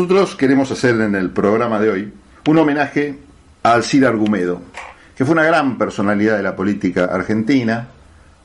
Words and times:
Nosotros 0.00 0.34
queremos 0.34 0.70
hacer 0.70 0.98
en 1.02 1.14
el 1.14 1.28
programa 1.28 1.78
de 1.78 1.90
hoy 1.90 2.12
un 2.48 2.56
homenaje 2.56 3.18
a 3.62 3.74
Alcira 3.74 4.08
Argumedo, 4.08 4.62
que 5.14 5.26
fue 5.26 5.34
una 5.34 5.44
gran 5.44 5.76
personalidad 5.76 6.38
de 6.38 6.42
la 6.42 6.56
política 6.56 7.04
argentina, 7.04 7.86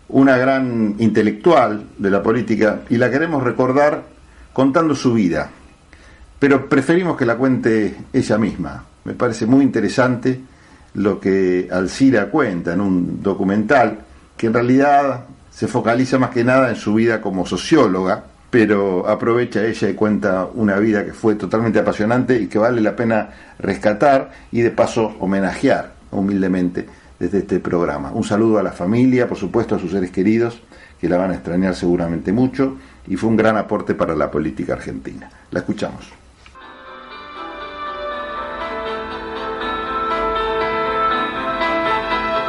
una 0.10 0.36
gran 0.36 0.96
intelectual 1.00 1.92
de 1.98 2.12
la 2.12 2.22
política, 2.22 2.82
y 2.90 2.98
la 2.98 3.10
queremos 3.10 3.42
recordar 3.42 4.04
contando 4.52 4.94
su 4.96 5.14
vida. 5.14 5.50
Pero 6.40 6.68
preferimos 6.68 7.16
que 7.16 7.26
la 7.26 7.38
cuente 7.38 8.00
ella 8.12 8.38
misma. 8.38 8.84
Me 9.06 9.14
parece 9.14 9.46
muy 9.46 9.64
interesante 9.64 10.38
lo 10.96 11.22
que 11.22 11.70
Alcira 11.72 12.30
cuenta 12.30 12.74
en 12.74 12.82
un 12.82 13.24
documental 13.24 14.00
que 14.36 14.48
en 14.48 14.54
realidad 14.54 15.24
se 15.50 15.70
focaliza 15.70 16.20
más 16.20 16.32
que 16.32 16.44
nada 16.44 16.70
en 16.70 16.76
su 16.76 16.96
vida 16.96 17.22
como 17.22 17.46
socióloga, 17.46 18.26
pero 18.50 19.08
aprovecha 19.08 19.66
ella 19.66 19.90
y 19.90 19.94
cuenta 19.94 20.48
una 20.54 20.78
vida 20.78 21.06
que 21.06 21.14
fue 21.14 21.36
totalmente 21.36 21.80
apasionante 21.80 22.40
y 22.40 22.48
que 22.48 22.58
vale 22.58 22.82
la 22.82 22.96
pena 22.96 23.30
rescatar 23.60 24.32
y 24.52 24.62
de 24.62 24.72
paso 24.72 25.16
homenajear 25.20 25.94
humildemente 26.12 26.88
desde 27.20 27.40
este 27.40 27.60
programa. 27.60 28.12
Un 28.12 28.24
saludo 28.24 28.60
a 28.60 28.64
la 28.64 28.72
familia, 28.72 29.28
por 29.28 29.38
supuesto 29.38 29.76
a 29.76 29.80
sus 29.80 29.92
seres 29.92 30.12
queridos, 30.12 30.62
que 31.00 31.10
la 31.10 31.18
van 31.18 31.32
a 31.32 31.36
extrañar 31.36 31.76
seguramente 31.76 32.32
mucho, 32.32 32.78
y 33.08 33.16
fue 33.16 33.30
un 33.30 33.38
gran 33.38 33.58
aporte 33.58 33.94
para 33.94 34.16
la 34.16 34.32
política 34.32 34.74
argentina. 34.74 35.30
La 35.52 35.60
escuchamos. 35.60 36.12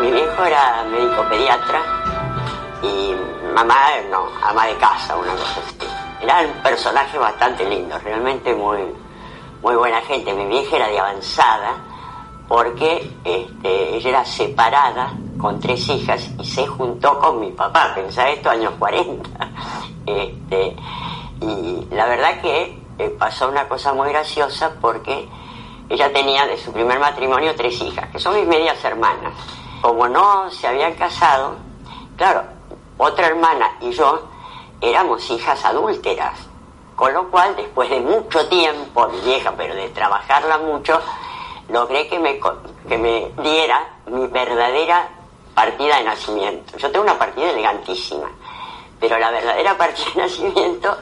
Mi 0.00 0.10
viejo 0.10 0.44
era 0.44 0.84
médico 0.90 1.24
pediatra 1.28 1.80
y 2.82 3.14
mamá 3.56 3.88
no, 4.10 4.28
ama 4.42 4.66
de 4.66 4.76
casa, 4.76 5.16
una 5.16 5.32
cosa 5.32 5.60
así 5.66 6.06
era 6.20 6.40
un 6.40 6.62
personaje 6.62 7.18
bastante 7.18 7.64
lindo, 7.68 7.98
realmente 7.98 8.54
muy, 8.54 8.78
muy 9.62 9.74
buena 9.76 10.00
gente. 10.02 10.32
Mi 10.34 10.46
vieja 10.46 10.76
era 10.76 10.88
de 10.88 10.98
avanzada 10.98 11.76
porque 12.48 13.10
este, 13.24 13.96
ella 13.96 14.08
era 14.08 14.24
separada 14.24 15.12
con 15.38 15.60
tres 15.60 15.88
hijas 15.88 16.30
y 16.38 16.44
se 16.44 16.66
juntó 16.66 17.18
con 17.18 17.40
mi 17.40 17.50
papá, 17.50 17.92
pensá 17.94 18.28
esto, 18.30 18.50
años 18.50 18.74
40. 18.78 19.28
Este, 20.06 20.76
y 21.40 21.84
la 21.90 22.06
verdad 22.06 22.40
que 22.40 22.80
eh, 22.96 23.16
pasó 23.18 23.48
una 23.48 23.66
cosa 23.66 23.92
muy 23.92 24.08
graciosa 24.10 24.70
porque 24.80 25.28
ella 25.88 26.12
tenía 26.12 26.46
de 26.46 26.56
su 26.56 26.72
primer 26.72 27.00
matrimonio 27.00 27.56
tres 27.56 27.82
hijas, 27.82 28.08
que 28.10 28.20
son 28.20 28.36
mis 28.36 28.46
medias 28.46 28.84
hermanas. 28.84 29.32
Como 29.82 30.06
no 30.06 30.48
se 30.52 30.68
habían 30.68 30.94
casado, 30.94 31.56
claro, 32.16 32.44
otra 32.98 33.26
hermana 33.26 33.76
y 33.80 33.90
yo 33.92 34.28
éramos 34.80 35.28
hijas 35.30 35.64
adúlteras. 35.64 36.38
Con 36.94 37.12
lo 37.12 37.30
cual, 37.30 37.54
después 37.56 37.90
de 37.90 38.00
mucho 38.00 38.48
tiempo, 38.48 39.06
vieja, 39.24 39.52
pero 39.56 39.74
de 39.74 39.90
trabajarla 39.90 40.58
mucho, 40.58 40.98
logré 41.68 42.08
que 42.08 42.18
me, 42.18 42.40
que 42.88 42.96
me 42.96 43.32
diera 43.42 43.86
mi 44.06 44.26
verdadera 44.28 45.08
partida 45.54 45.98
de 45.98 46.04
nacimiento. 46.04 46.78
Yo 46.78 46.90
tengo 46.90 47.04
una 47.04 47.18
partida 47.18 47.50
elegantísima, 47.50 48.30
pero 48.98 49.18
la 49.18 49.30
verdadera 49.30 49.76
partida 49.76 50.06
de 50.14 50.22
nacimiento 50.22 50.96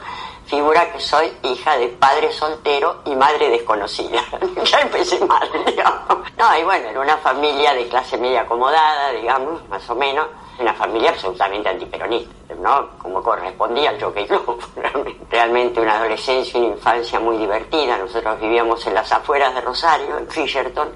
figura 0.47 0.91
que 0.91 0.99
soy 0.99 1.31
hija 1.43 1.77
de 1.77 1.87
padre 1.89 2.31
soltero 2.31 3.01
y 3.05 3.15
madre 3.15 3.49
desconocida. 3.49 4.23
ya 4.63 4.81
empecé 4.81 5.23
mal, 5.25 5.49
digamos. 5.65 6.31
No, 6.37 6.57
y 6.57 6.63
bueno, 6.63 6.89
era 6.89 6.99
una 6.99 7.17
familia 7.17 7.73
de 7.73 7.87
clase 7.87 8.17
media 8.17 8.41
acomodada, 8.41 9.11
digamos, 9.11 9.67
más 9.69 9.89
o 9.89 9.95
menos 9.95 10.27
una 10.59 10.73
familia 10.73 11.09
absolutamente 11.09 11.69
antiperonista, 11.69 12.55
¿no? 12.55 12.89
Como 12.97 13.21
correspondía 13.21 13.89
al 13.89 14.01
Jockey 14.01 14.25
Club. 14.25 14.61
Realmente 15.29 15.81
una 15.81 15.97
adolescencia 15.97 16.59
y 16.59 16.63
una 16.63 16.75
infancia 16.75 17.19
muy 17.19 17.37
divertida. 17.37 17.97
Nosotros 17.97 18.39
vivíamos 18.39 18.85
en 18.87 18.93
las 18.93 19.11
afueras 19.11 19.53
de 19.53 19.61
Rosario, 19.61 20.17
en 20.17 20.27
Fisherton. 20.27 20.89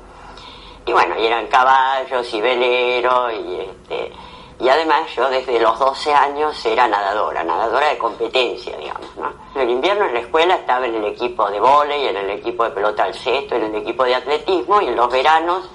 Y 0.86 0.94
bueno, 0.94 1.20
y 1.20 1.26
eran 1.26 1.48
caballos 1.48 2.34
y 2.34 2.42
veleros 2.42 3.34
y 3.34 3.60
este, 3.60 4.12
y 4.60 4.68
además 4.68 5.14
yo 5.16 5.30
desde 5.30 5.60
los 5.60 5.78
12 5.78 6.14
años 6.14 6.66
era 6.66 6.88
nadadora, 6.88 7.44
nadadora 7.44 7.90
de 7.90 7.98
competencia, 7.98 8.76
digamos, 8.78 9.16
¿no? 9.18 9.32
En 9.56 9.62
el 9.62 9.70
invierno 9.70 10.06
en 10.06 10.14
la 10.14 10.20
escuela 10.22 10.56
estaba 10.56 10.86
en 10.86 10.96
el 10.96 11.06
equipo 11.06 11.50
de 11.50 11.60
vóley, 11.60 12.08
en 12.08 12.18
el 12.18 12.30
equipo 12.32 12.64
de 12.64 12.72
pelota 12.72 13.04
al 13.04 13.14
cesto, 13.14 13.56
en 13.56 13.64
el 13.66 13.76
equipo 13.76 14.04
de 14.04 14.16
atletismo 14.16 14.82
y 14.82 14.88
en 14.88 14.96
los 14.96 15.12
veranos 15.12 15.70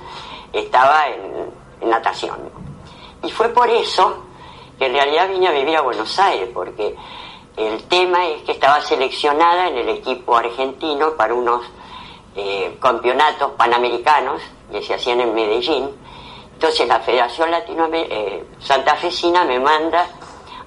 estaba 0.53 1.07
en 1.09 1.89
natación. 1.89 2.54
Y 3.25 3.31
fue 3.31 3.49
por 3.49 3.69
eso 3.71 4.25
que 4.79 4.87
en 4.87 4.93
realidad 4.93 5.29
vine 5.29 5.49
a 5.49 5.53
vivir 5.53 5.77
a 5.77 5.81
Buenos 5.81 6.19
Aires, 6.19 6.51
porque 6.53 6.95
el 7.57 7.83
tema 7.85 8.27
es 8.29 8.43
que 8.43 8.53
estaba 8.53 8.81
seleccionada 8.81 9.69
en 9.69 9.79
el 9.79 9.89
equipo 9.89 10.37
argentino 10.37 11.13
para 11.17 11.35
unos 11.35 11.65
eh, 12.37 12.77
campeonatos 12.81 13.53
panamericanos 13.53 14.43
que 14.71 14.83
se 14.83 14.95
hacían 14.95 15.21
en 15.21 15.35
Medellín. 15.35 15.91
Entonces 16.53 16.87
la 16.87 17.01
Federación 17.01 17.51
Latino 17.51 17.89
eh, 17.93 18.45
Santafesina 18.61 19.45
me 19.45 19.59
manda 19.59 20.07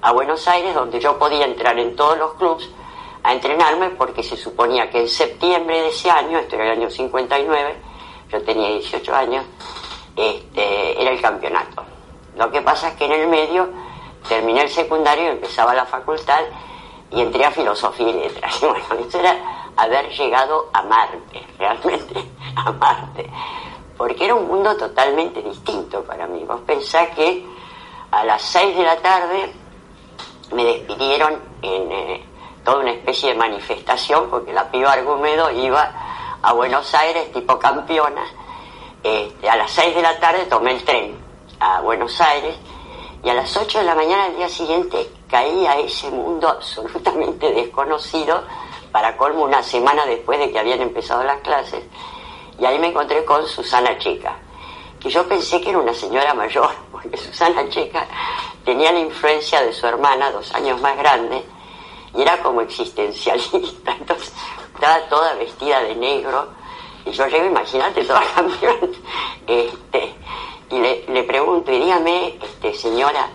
a 0.01 0.11
Buenos 0.13 0.47
Aires, 0.47 0.73
donde 0.73 0.99
yo 0.99 1.19
podía 1.19 1.45
entrar 1.45 1.77
en 1.77 1.95
todos 1.95 2.17
los 2.17 2.33
clubes 2.35 2.69
a 3.23 3.33
entrenarme, 3.33 3.89
porque 3.91 4.23
se 4.23 4.37
suponía 4.37 4.89
que 4.89 5.01
en 5.01 5.09
septiembre 5.09 5.81
de 5.81 5.89
ese 5.89 6.09
año, 6.09 6.39
esto 6.39 6.55
era 6.55 6.71
el 6.71 6.79
año 6.79 6.89
59, 6.89 7.75
yo 8.31 8.41
tenía 8.43 8.69
18 8.69 9.15
años, 9.15 9.45
este, 10.15 11.01
era 11.01 11.11
el 11.11 11.21
campeonato. 11.21 11.96
Lo 12.37 12.51
que 12.51 12.61
pasa 12.61 12.89
es 12.89 12.95
que 12.95 13.05
en 13.05 13.13
el 13.13 13.27
medio 13.27 13.67
terminé 14.29 14.61
el 14.61 14.69
secundario, 14.69 15.31
empezaba 15.31 15.73
la 15.73 15.85
facultad 15.85 16.41
y 17.09 17.21
entré 17.21 17.45
a 17.45 17.51
filosofía 17.51 18.09
y 18.09 18.13
letras. 18.13 18.61
Y 18.61 18.65
bueno, 18.67 18.85
eso 19.07 19.19
era 19.19 19.71
haber 19.75 20.09
llegado 20.09 20.69
a 20.71 20.83
Marte, 20.83 21.47
realmente 21.59 22.23
a 22.55 22.71
Marte. 22.71 23.29
Porque 23.97 24.25
era 24.25 24.35
un 24.35 24.47
mundo 24.47 24.77
totalmente 24.77 25.41
distinto 25.41 26.03
para 26.03 26.27
mí. 26.27 26.43
Vos 26.43 26.61
pensás 26.61 27.09
que 27.09 27.43
a 28.11 28.23
las 28.23 28.43
6 28.43 28.77
de 28.77 28.83
la 28.83 28.97
tarde 28.97 29.53
me 30.51 30.63
despidieron 30.63 31.39
en 31.63 31.91
eh, 31.91 32.25
toda 32.63 32.81
una 32.81 32.91
especie 32.91 33.29
de 33.29 33.35
manifestación, 33.35 34.29
porque 34.29 34.53
la 34.53 34.69
piba 34.69 34.91
Argumedo 34.91 35.49
iba 35.49 35.91
a 36.43 36.53
Buenos 36.53 36.93
Aires 36.93 37.31
tipo 37.31 37.57
campeona. 37.57 38.23
Este, 39.01 39.49
a 39.49 39.55
las 39.55 39.71
6 39.71 39.95
de 39.95 40.01
la 40.03 40.19
tarde 40.19 40.45
tomé 40.45 40.71
el 40.71 40.83
tren 40.83 41.26
a 41.59 41.81
Buenos 41.81 42.19
Aires 42.21 42.55
y 43.23 43.29
a 43.29 43.33
las 43.33 43.55
8 43.57 43.79
de 43.79 43.83
la 43.83 43.95
mañana 43.95 44.25
del 44.25 44.37
día 44.37 44.49
siguiente 44.49 45.09
caí 45.29 45.65
a 45.65 45.77
ese 45.77 46.09
mundo 46.09 46.47
absolutamente 46.47 47.51
desconocido, 47.51 48.43
para 48.91 49.17
colmo 49.17 49.43
una 49.43 49.61
semana 49.61 50.05
después 50.05 50.39
de 50.39 50.51
que 50.51 50.59
habían 50.59 50.81
empezado 50.81 51.23
las 51.23 51.41
clases, 51.41 51.83
y 52.59 52.65
ahí 52.65 52.79
me 52.79 52.87
encontré 52.87 53.23
con 53.25 53.45
Susana 53.45 53.97
Checa, 53.97 54.35
que 54.99 55.09
yo 55.09 55.27
pensé 55.27 55.61
que 55.61 55.69
era 55.69 55.79
una 55.79 55.93
señora 55.93 56.33
mayor, 56.33 56.71
porque 56.91 57.17
Susana 57.17 57.67
Checa 57.69 58.07
tenía 58.65 58.91
la 58.91 58.99
influencia 58.99 59.61
de 59.61 59.73
su 59.73 59.85
hermana, 59.85 60.31
dos 60.31 60.53
años 60.55 60.79
más 60.81 60.97
grande, 60.97 61.43
y 62.15 62.21
era 62.21 62.41
como 62.41 62.61
existencialista, 62.61 63.91
entonces 63.99 64.33
estaba 64.73 64.99
toda 65.09 65.33
vestida 65.35 65.81
de 65.81 65.95
negro, 65.95 66.47
y 67.05 67.11
yo 67.11 67.27
llego, 67.27 67.45
imagínate, 67.45 68.03
toda 68.03 68.23
campeona, 68.35 68.87
este, 69.45 70.15
y 70.69 70.79
le, 70.79 71.23
pregunto, 71.23 71.71
y 71.71 71.79
dígame, 71.79 72.37
este, 72.41 72.73
señora, 72.73 73.29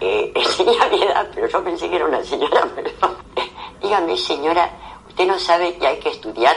eh, 0.00 0.32
tenía 0.56 0.86
mi 0.88 1.02
edad, 1.02 1.28
pero 1.34 1.46
yo 1.48 1.64
pensé 1.64 1.88
que 1.88 1.96
era 1.96 2.06
una 2.06 2.22
señora, 2.24 2.66
pero 2.74 2.90
dígame, 3.82 4.16
señora, 4.16 4.70
usted 5.08 5.26
no 5.26 5.38
sabe 5.38 5.76
que 5.76 5.86
hay 5.86 5.98
que 5.98 6.10
estudiar, 6.10 6.56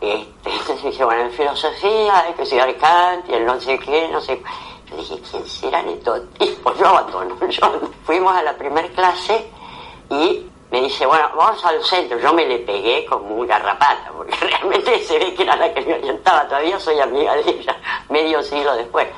este, 0.00 0.50
entonces 0.50 0.82
dice, 0.84 1.04
bueno, 1.04 1.22
en 1.22 1.32
filosofía 1.32 2.20
hay 2.20 2.34
que 2.34 2.42
estudiar 2.42 2.76
Kant 2.76 3.28
y 3.28 3.34
el 3.34 3.46
no 3.46 3.60
sé 3.60 3.78
qué, 3.78 4.08
no 4.08 4.20
sé. 4.20 4.42
Yo 4.90 4.96
dije, 4.96 5.20
¿quién 5.30 5.46
serán 5.46 5.88
estos 5.88 6.32
tipos? 6.34 6.78
Yo 6.78 6.86
abandono. 6.86 7.36
Yo, 7.48 7.80
fuimos 8.04 8.34
a 8.34 8.42
la 8.42 8.56
primera 8.56 8.88
clase 8.88 9.50
y 10.10 10.46
me 10.70 10.82
dice, 10.82 11.06
bueno, 11.06 11.28
vamos 11.36 11.64
al 11.64 11.82
centro. 11.82 12.18
Yo 12.18 12.32
me 12.32 12.46
le 12.46 12.58
pegué 12.58 13.04
como 13.06 13.36
una 13.36 13.58
garrapata, 13.58 14.12
porque 14.16 14.36
realmente 14.36 15.00
se 15.00 15.18
ve 15.18 15.34
que 15.34 15.42
era 15.42 15.56
la 15.56 15.72
que 15.72 15.80
me 15.80 15.94
orientaba. 15.94 16.46
Todavía 16.46 16.78
soy 16.78 17.00
amiga 17.00 17.34
de 17.34 17.50
ella, 17.50 17.76
medio 18.08 18.42
siglo 18.42 18.76
después. 18.76 19.08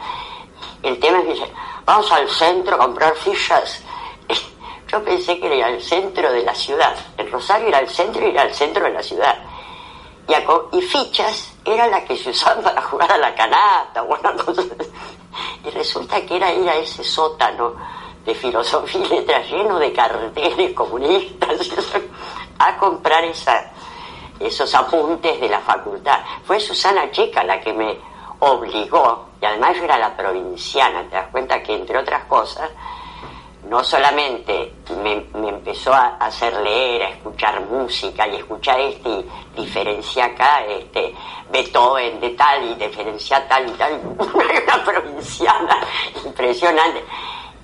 El 0.82 0.98
tema 0.98 1.18
es 1.18 1.24
que 1.24 1.32
dice, 1.32 1.50
vamos 1.84 2.10
al 2.12 2.28
centro 2.28 2.76
a 2.76 2.78
comprar 2.78 3.14
fichas. 3.16 3.82
Yo 4.88 5.04
pensé 5.04 5.38
que 5.38 5.58
era 5.58 5.68
el 5.68 5.82
centro 5.82 6.32
de 6.32 6.42
la 6.42 6.54
ciudad. 6.54 6.94
El 7.16 7.30
Rosario 7.30 7.68
era 7.68 7.80
el 7.80 7.88
centro 7.88 8.26
y 8.26 8.30
era 8.30 8.44
el 8.44 8.54
centro 8.54 8.84
de 8.84 8.90
la 8.90 9.02
ciudad. 9.02 9.36
Y, 10.72 10.82
fichas 10.82 11.54
eran 11.64 11.90
las 11.90 12.02
que 12.04 12.16
se 12.16 12.30
usaban 12.30 12.62
para 12.62 12.82
jugar 12.82 13.10
a 13.10 13.18
la 13.18 13.34
canasta 13.34 14.02
bueno, 14.02 14.34
Y 15.64 15.70
resulta 15.70 16.20
que 16.26 16.36
era 16.36 16.52
ir 16.52 16.68
a 16.68 16.76
ese 16.76 17.02
sótano 17.02 17.74
de 18.24 18.34
filosofía 18.34 19.00
y 19.06 19.08
letras 19.08 19.50
lleno 19.50 19.78
de 19.78 19.92
carteles 19.92 20.74
comunistas 20.74 21.70
a 22.58 22.76
comprar 22.76 23.24
esos 24.38 24.74
apuntes 24.74 25.40
de 25.40 25.48
la 25.48 25.60
facultad. 25.60 26.20
Fue 26.44 26.60
Susana 26.60 27.10
Checa 27.10 27.42
la 27.42 27.58
que 27.60 27.72
me 27.72 27.98
obligó, 28.40 29.27
y 29.40 29.44
además 29.44 29.76
yo 29.76 29.84
era 29.84 29.98
la 29.98 30.16
provinciana, 30.16 31.04
te 31.08 31.16
das 31.16 31.28
cuenta 31.28 31.62
que 31.62 31.74
entre 31.74 31.98
otras 31.98 32.24
cosas, 32.24 32.70
no 33.68 33.84
solamente 33.84 34.72
me, 35.02 35.26
empezó 35.48 35.92
a 35.92 36.16
hacer 36.16 36.54
leer, 36.54 37.02
a 37.02 37.08
escuchar 37.10 37.60
música 37.60 38.26
y 38.26 38.36
escuchar 38.36 38.80
este 38.80 39.08
y 39.10 39.26
diferencia 39.56 40.24
acá, 40.26 40.64
este, 40.64 41.14
Beethoven 41.50 42.18
de 42.20 42.30
tal 42.30 42.64
y 42.64 42.74
diferencia 42.76 43.46
tal 43.46 43.68
y 43.68 43.72
tal, 43.72 44.00
una 44.18 44.84
provinciana 44.84 45.80
impresionante. 46.24 47.04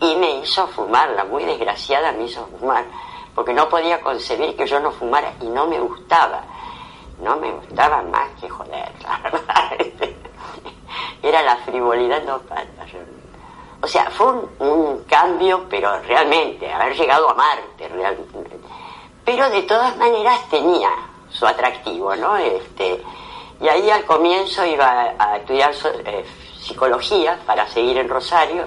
Y 0.01 0.15
me 0.17 0.41
hizo 0.41 0.67
fumar, 0.69 1.11
la 1.11 1.25
muy 1.25 1.45
desgraciada 1.45 2.13
me 2.13 2.25
hizo 2.25 2.47
fumar, 2.59 2.85
porque 3.35 3.55
no 3.55 3.69
podía 3.69 4.01
concebir 4.01 4.55
que 4.57 4.67
yo 4.67 4.79
no 4.81 4.91
fumara 4.91 5.33
y 5.41 5.47
no 5.47 5.67
me 5.67 5.81
gustaba. 5.81 6.43
No 7.21 7.37
me 7.37 7.51
gustaba 7.53 8.03
más 8.03 8.29
que 8.41 8.49
joder, 8.49 8.93
la 9.03 9.19
verdad. 9.19 10.11
Era 11.23 11.43
la 11.43 11.57
frivolidad 11.59 12.23
no. 12.25 12.41
O 13.81 13.87
sea, 13.87 14.11
fue 14.11 14.33
un, 14.61 15.05
cambio, 15.09 15.67
pero 15.69 16.01
realmente, 16.03 16.73
haber 16.73 16.97
llegado 16.97 17.29
a 17.29 17.35
Marte, 17.35 17.89
realmente. 17.89 18.59
Pero 19.25 19.51
de 19.51 19.63
todas 19.63 19.97
maneras 19.97 20.49
tenía 20.49 20.91
su 21.31 21.47
atractivo, 21.47 22.17
¿no? 22.17 22.37
Este, 22.37 23.03
y 23.61 23.69
ahí 23.69 23.91
al 23.91 24.05
comienzo 24.05 24.65
iba 24.65 25.15
a 25.19 25.37
estudiar 25.37 25.73
eh, 26.07 26.25
psicología 26.61 27.39
para 27.47 27.67
seguir 27.67 27.99
en 27.99 28.09
Rosario, 28.09 28.65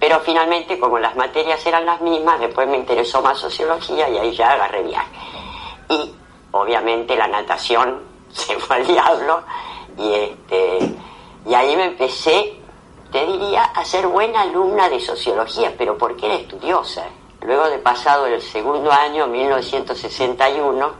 pero 0.00 0.20
finalmente 0.20 0.78
como 0.78 0.98
las 0.98 1.14
materias 1.14 1.64
eran 1.66 1.86
las 1.86 2.00
mismas, 2.00 2.40
después 2.40 2.66
me 2.68 2.78
interesó 2.78 3.22
más 3.22 3.38
sociología 3.38 4.08
y 4.08 4.18
ahí 4.18 4.32
ya 4.32 4.52
agarré 4.52 4.82
viaje. 4.82 5.10
Y 5.88 6.14
obviamente 6.52 7.16
la 7.16 7.28
natación 7.28 8.02
se 8.32 8.58
fue 8.58 8.76
al 8.76 8.86
diablo 8.86 9.42
y, 9.98 10.14
este, 10.14 10.78
y 11.46 11.54
ahí 11.54 11.76
me 11.76 11.86
empecé 11.86 12.62
te 13.12 13.26
diría 13.26 13.62
a 13.64 13.84
ser 13.84 14.06
buena 14.06 14.40
alumna 14.40 14.88
de 14.88 14.98
sociología, 14.98 15.74
pero 15.76 15.98
porque 15.98 16.26
era 16.26 16.34
estudiosa. 16.36 17.04
Luego 17.42 17.68
de 17.68 17.78
pasado 17.78 18.26
el 18.26 18.40
segundo 18.40 18.90
año, 18.90 19.26
1961, 19.26 20.92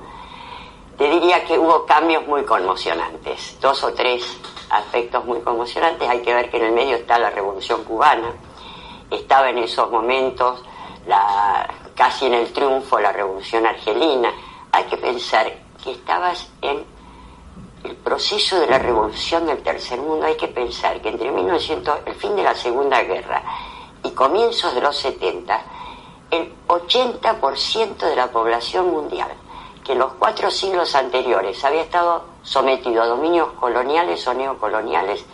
te 0.99 1.09
diría 1.09 1.43
que 1.45 1.59
hubo 1.59 1.87
cambios 1.87 2.27
muy 2.27 2.45
conmocionantes, 2.45 3.59
dos 3.61 3.83
o 3.83 3.95
tres 3.95 4.25
aspectos 4.69 5.25
muy 5.25 5.41
conmocionantes. 5.41 6.07
Hay 6.07 6.21
que 6.21 6.35
ver 6.35 6.51
que 6.51 6.59
en 6.59 6.65
el 6.65 6.73
medio 6.73 6.97
está 6.97 7.19
la 7.19 7.31
revolución 7.31 7.83
cubana, 7.85 8.35
estaba 9.11 9.49
en 9.49 9.59
esos 9.59 9.91
momentos 9.91 10.63
la, 11.07 11.67
casi 11.95 12.27
en 12.27 12.35
el 12.35 12.53
triunfo 12.53 13.01
la 13.01 13.13
revolución 13.13 13.65
argelina. 13.65 14.35
Hay 14.71 14.85
que 14.85 14.99
pensar 14.99 15.51
que 15.83 15.93
estabas 15.93 16.51
en 16.61 16.85
el 17.85 17.97
proceso 17.97 18.61
de 18.61 18.67
la 18.67 18.79
revolución 18.79 19.47
del 19.47 19.63
tercer 19.63 20.01
mundo, 20.01 20.27
hay 20.27 20.37
que 20.37 20.49
pensar 20.49 21.01
que 21.01 21.09
entre 21.09 21.31
1900, 21.31 22.01
el 22.07 22.15
fin 22.15 22.37
de 22.37 22.43
la 22.43 22.55
Segunda 22.55 23.03
Guerra 23.03 23.43
y 24.05 24.11
comienzos 24.11 24.75
de 24.75 24.81
los 24.81 24.97
70, 24.97 25.63
el 26.31 26.53
80% 26.67 27.97
de 27.97 28.17
la 28.17 28.31
población 28.31 28.91
mundial, 28.91 29.31
que 29.85 29.93
en 29.93 29.99
los 29.99 30.13
cuatro 30.15 30.51
siglos 30.51 30.95
anteriores 30.95 31.65
había 31.65 31.83
estado 31.83 32.25
sometido 32.43 33.03
a 33.03 33.07
dominios 33.07 33.49
coloniales 33.53 34.27
o 34.29 34.35
neocoloniales, 34.35 35.25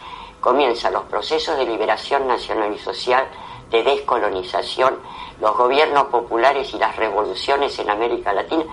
comienzan 0.41 0.95
los 0.95 1.05
procesos 1.05 1.59
de 1.59 1.67
liberación 1.67 2.27
nacional 2.27 2.73
y 2.75 2.79
social, 2.79 3.29
de 3.71 3.83
descolonización, 3.83 4.99
los 5.41 5.57
gobiernos 5.57 6.07
populares 6.07 6.73
y 6.73 6.79
las 6.79 6.97
revoluciones 6.97 7.79
en 7.79 7.91
América 7.91 8.33
Latina, 8.33 8.65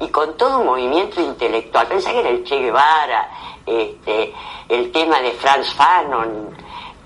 y 0.00 0.08
con 0.08 0.36
todo 0.36 0.60
un 0.60 0.66
movimiento 0.66 1.20
intelectual. 1.20 1.86
Pensá 1.86 2.10
que 2.10 2.20
era 2.20 2.28
el 2.28 2.44
Che 2.44 2.58
Guevara, 2.58 3.30
este, 3.64 4.34
el 4.68 4.90
tema 4.92 5.20
de 5.20 5.32
Franz 5.32 5.72
Fanon, 5.74 6.50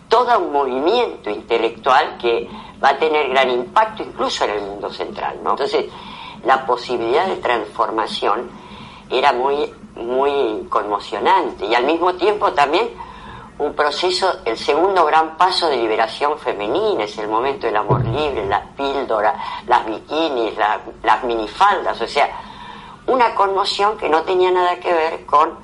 todo 0.09 0.39
un 0.39 0.53
movimiento 0.53 1.31
intelectual 1.31 2.17
que 2.19 2.49
va 2.83 2.91
a 2.91 2.99
tener 2.99 3.29
gran 3.29 3.51
impacto 3.51 4.03
incluso 4.03 4.45
en 4.45 4.51
el 4.51 4.61
mundo 4.63 4.91
central. 4.91 5.39
¿no? 5.43 5.51
Entonces, 5.51 5.87
la 6.45 6.65
posibilidad 6.65 7.27
de 7.27 7.37
transformación 7.37 8.51
era 9.11 9.33
muy, 9.33 9.73
muy 9.97 10.67
conmocionante 10.69 11.67
y 11.67 11.75
al 11.75 11.85
mismo 11.85 12.15
tiempo 12.15 12.53
también 12.53 12.89
un 13.59 13.75
proceso, 13.75 14.33
el 14.45 14.57
segundo 14.57 15.05
gran 15.05 15.37
paso 15.37 15.69
de 15.69 15.77
liberación 15.77 16.39
femenina, 16.39 17.05
es 17.05 17.19
el 17.19 17.27
momento 17.27 17.67
del 17.67 17.77
amor 17.77 18.05
libre, 18.05 18.47
las 18.47 18.65
píldoras, 18.77 19.35
las 19.67 19.85
bikinis, 19.85 20.53
las 21.03 21.25
minifaldas, 21.25 22.01
o 22.01 22.07
sea, 22.07 22.48
una 23.09 23.35
conmoción 23.35 23.97
que 23.97 24.09
no 24.09 24.23
tenía 24.23 24.51
nada 24.51 24.79
que 24.79 24.93
ver 24.93 25.27
con 25.27 25.59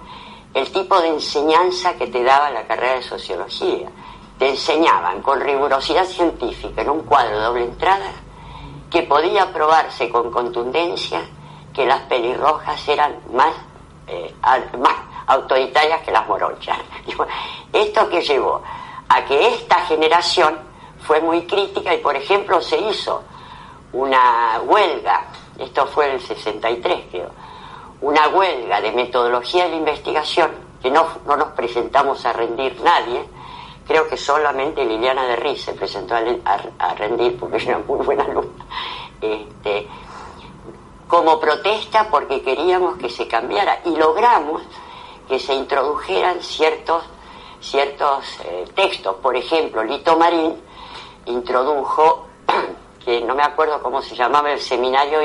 el 0.54 0.70
tipo 0.72 1.00
de 1.00 1.08
enseñanza 1.08 1.94
que 1.94 2.06
te 2.06 2.22
daba 2.22 2.50
la 2.50 2.66
carrera 2.66 2.94
de 2.94 3.02
sociología. 3.02 3.88
Te 4.38 4.48
enseñaban 4.48 5.22
con 5.22 5.40
rigurosidad 5.40 6.06
científica 6.06 6.82
en 6.82 6.90
un 6.90 7.02
cuadro 7.02 7.38
de 7.38 7.44
doble 7.44 7.64
entrada 7.64 8.10
que 8.90 9.02
podía 9.02 9.52
probarse 9.52 10.08
con 10.08 10.30
contundencia 10.30 11.20
que 11.72 11.84
las 11.84 12.00
pelirrojas 12.02 12.88
eran 12.88 13.16
más, 13.32 13.52
eh, 14.06 14.34
más 14.78 14.94
autoritarias 15.26 16.02
que 16.02 16.12
las 16.12 16.26
morochas. 16.26 16.78
Esto 17.72 18.08
que 18.08 18.22
llevó 18.22 18.62
a 19.08 19.24
que 19.24 19.48
esta 19.48 19.80
generación 19.82 20.58
fue 21.00 21.20
muy 21.20 21.46
crítica 21.46 21.92
y, 21.92 21.98
por 21.98 22.16
ejemplo, 22.16 22.60
se 22.62 22.78
hizo 22.78 23.22
una 23.92 24.60
huelga 24.64 25.26
esto 25.58 25.86
fue 25.86 26.06
en 26.06 26.12
el 26.12 26.20
63 26.20 27.00
creo, 27.10 27.30
una 28.00 28.28
huelga 28.28 28.80
de 28.80 28.92
metodología 28.92 29.64
de 29.64 29.70
la 29.70 29.76
investigación, 29.76 30.50
que 30.82 30.90
no, 30.90 31.06
nos 31.26 31.48
presentamos 31.52 32.24
a 32.26 32.32
rendir 32.32 32.80
nadie, 32.82 33.24
creo 33.86 34.08
que 34.08 34.16
solamente 34.16 34.84
Liliana 34.84 35.24
de 35.26 35.36
Riz 35.36 35.64
se 35.64 35.72
presentó 35.72 36.14
a, 36.14 36.94
rendir 36.94 37.38
porque 37.38 37.56
era 37.56 37.78
muy 37.78 38.04
buena 38.04 38.24
alumna, 38.24 38.64
este, 39.20 39.88
como 41.08 41.38
protesta 41.38 42.08
porque 42.10 42.42
queríamos 42.42 42.98
que 42.98 43.08
se 43.08 43.28
cambiara 43.28 43.80
y 43.84 43.96
logramos 43.96 44.62
que 45.28 45.38
se 45.38 45.54
introdujeran 45.54 46.42
ciertos, 46.42 47.04
ciertos 47.60 48.24
eh, 48.44 48.66
textos. 48.74 49.16
Por 49.22 49.36
ejemplo, 49.36 49.82
Lito 49.82 50.18
Marín 50.18 50.56
introdujo 51.26 52.26
que 53.04 53.20
no 53.20 53.34
me 53.34 53.42
acuerdo 53.42 53.82
cómo 53.82 54.02
se 54.02 54.14
llamaba 54.14 54.52
el 54.52 54.60
seminario 54.60 55.20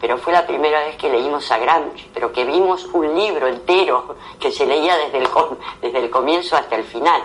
pero 0.00 0.16
fue 0.16 0.32
la 0.32 0.46
primera 0.46 0.80
vez 0.80 0.96
que 0.96 1.10
leímos 1.10 1.50
a 1.52 1.58
Gramsci, 1.58 2.10
pero 2.14 2.32
que 2.32 2.44
vimos 2.44 2.86
un 2.86 3.14
libro 3.14 3.46
entero 3.46 4.16
que 4.38 4.50
se 4.50 4.64
leía 4.64 4.96
desde 4.96 5.18
el, 5.18 5.28
desde 5.82 5.98
el 5.98 6.10
comienzo 6.10 6.56
hasta 6.56 6.76
el 6.76 6.84
final. 6.84 7.22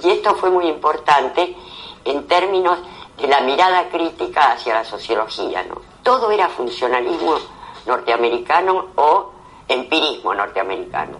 Y 0.00 0.10
esto 0.10 0.36
fue 0.36 0.50
muy 0.50 0.68
importante 0.68 1.56
en 2.04 2.28
términos 2.28 2.78
de 3.20 3.26
la 3.26 3.40
mirada 3.40 3.88
crítica 3.88 4.52
hacia 4.52 4.74
la 4.74 4.84
sociología. 4.84 5.64
¿no? 5.64 5.82
Todo 6.04 6.30
era 6.30 6.48
funcionalismo 6.48 7.38
norteamericano 7.86 8.86
o 8.94 9.32
empirismo 9.66 10.32
norteamericano. 10.32 11.18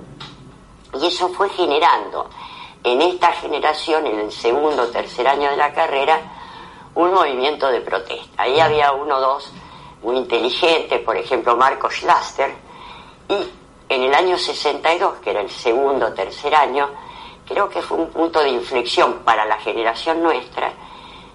Y 1.00 1.06
eso 1.06 1.30
fue 1.30 1.48
generando 1.50 2.30
en 2.84 3.02
esta 3.02 3.32
generación, 3.32 4.06
en 4.06 4.20
el 4.20 4.32
segundo 4.32 4.82
o 4.82 4.88
tercer 4.88 5.26
año 5.26 5.50
de 5.50 5.56
la 5.56 5.72
carrera, 5.72 6.39
un 6.94 7.12
movimiento 7.12 7.68
de 7.68 7.80
protesta. 7.80 8.42
Ahí 8.42 8.60
había 8.60 8.92
uno 8.92 9.16
o 9.16 9.20
dos 9.20 9.52
muy 10.02 10.16
inteligentes, 10.16 11.00
por 11.00 11.16
ejemplo 11.16 11.56
Marco 11.56 11.90
Schlaster, 11.90 12.54
y 13.28 13.50
en 13.88 14.02
el 14.02 14.14
año 14.14 14.38
62, 14.38 15.18
que 15.18 15.30
era 15.30 15.40
el 15.40 15.50
segundo 15.50 16.06
o 16.06 16.12
tercer 16.12 16.54
año, 16.54 16.88
creo 17.46 17.68
que 17.68 17.82
fue 17.82 17.98
un 17.98 18.08
punto 18.10 18.40
de 18.40 18.50
inflexión 18.50 19.20
para 19.24 19.44
la 19.44 19.56
generación 19.58 20.22
nuestra, 20.22 20.72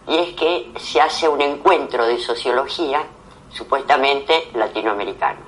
y 0.07 0.17
es 0.17 0.33
que 0.33 0.71
se 0.77 1.01
hace 1.01 1.27
un 1.27 1.41
encuentro 1.41 2.05
de 2.05 2.17
sociología 2.19 3.03
supuestamente 3.49 4.49
latinoamericano. 4.53 5.39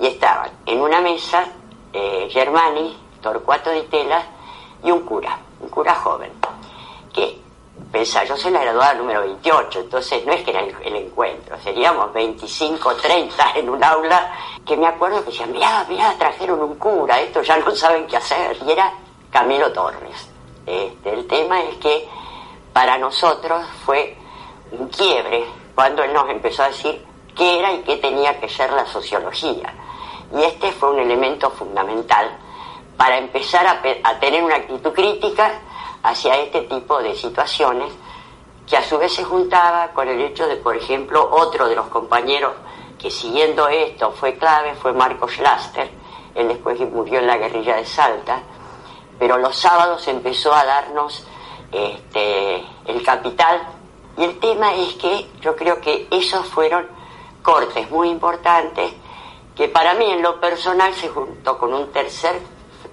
Y 0.00 0.06
estaban 0.06 0.50
en 0.66 0.80
una 0.80 1.00
mesa 1.00 1.46
eh, 1.92 2.28
Germani, 2.30 2.96
Torcuato 3.22 3.70
de 3.70 3.82
Tela 3.82 4.22
y 4.82 4.90
un 4.90 5.00
cura, 5.00 5.38
un 5.60 5.68
cura 5.68 5.94
joven, 5.94 6.32
que 7.12 7.40
Yo 8.04 8.36
soy 8.36 8.50
la 8.50 8.60
graduada 8.60 8.92
número 8.92 9.20
28, 9.20 9.80
entonces 9.80 10.26
no 10.26 10.32
es 10.32 10.44
que 10.44 10.50
era 10.50 10.60
el, 10.60 10.96
encuentro, 10.96 11.58
seríamos 11.62 12.12
25, 12.12 12.94
30 12.94 13.52
en 13.54 13.70
un 13.70 13.82
aula, 13.82 14.32
que 14.66 14.76
me 14.76 14.86
acuerdo 14.86 15.20
que 15.20 15.30
decían, 15.30 15.50
mirá, 15.50 15.86
mirá, 15.88 16.14
trajeron 16.18 16.60
un 16.60 16.74
cura, 16.74 17.18
esto 17.20 17.40
ya 17.40 17.56
no 17.56 17.74
saben 17.74 18.06
qué 18.06 18.18
hacer, 18.18 18.58
y 18.66 18.70
era 18.70 18.92
Camilo 19.30 19.72
Torres. 19.72 20.28
Este, 20.66 21.10
el 21.10 21.26
tema 21.26 21.62
es 21.62 21.76
que 21.76 22.06
para 22.74 22.98
nosotros 22.98 23.64
fue 23.86 24.14
un 24.72 24.88
quiebre 24.88 25.46
cuando 25.74 26.02
él 26.02 26.12
nos 26.12 26.28
empezó 26.28 26.64
a 26.64 26.68
decir 26.68 27.02
qué 27.34 27.60
era 27.60 27.72
y 27.72 27.78
qué 27.78 27.96
tenía 27.96 28.38
que 28.38 28.50
ser 28.50 28.72
la 28.72 28.84
sociología. 28.84 29.72
Y 30.36 30.42
este 30.42 30.70
fue 30.72 30.90
un 30.90 30.98
elemento 30.98 31.50
fundamental 31.50 32.36
para 32.98 33.16
empezar 33.16 33.66
a 33.66 34.20
tener 34.20 34.44
una 34.44 34.56
actitud 34.56 34.92
crítica 34.92 35.62
hacia 36.06 36.36
este 36.36 36.62
tipo 36.62 37.02
de 37.02 37.14
situaciones 37.16 37.92
que 38.66 38.76
a 38.76 38.82
su 38.82 38.96
vez 38.96 39.12
se 39.12 39.24
juntaba 39.24 39.88
con 39.88 40.08
el 40.08 40.20
hecho 40.20 40.46
de, 40.46 40.56
por 40.56 40.76
ejemplo, 40.76 41.28
otro 41.30 41.68
de 41.68 41.74
los 41.74 41.86
compañeros 41.88 42.52
que 42.98 43.10
siguiendo 43.10 43.68
esto 43.68 44.12
fue 44.12 44.36
clave 44.36 44.74
fue 44.76 44.92
Marcos 44.92 45.32
Schlaster, 45.32 45.90
él 46.34 46.48
después 46.48 46.78
murió 46.90 47.18
en 47.18 47.26
la 47.26 47.36
guerrilla 47.36 47.76
de 47.76 47.84
Salta, 47.84 48.40
pero 49.18 49.36
los 49.38 49.56
sábados 49.56 50.06
empezó 50.06 50.54
a 50.54 50.64
darnos 50.64 51.26
este, 51.72 52.64
el 52.86 53.02
capital. 53.02 53.62
Y 54.16 54.24
el 54.24 54.38
tema 54.38 54.74
es 54.74 54.94
que 54.94 55.28
yo 55.40 55.56
creo 55.56 55.80
que 55.80 56.06
esos 56.10 56.46
fueron 56.46 56.86
cortes 57.42 57.90
muy 57.90 58.08
importantes 58.10 58.92
que 59.54 59.68
para 59.68 59.94
mí 59.94 60.10
en 60.10 60.22
lo 60.22 60.40
personal 60.40 60.94
se 60.94 61.08
juntó 61.08 61.58
con 61.58 61.72
un 61.72 61.90
tercer 61.90 62.40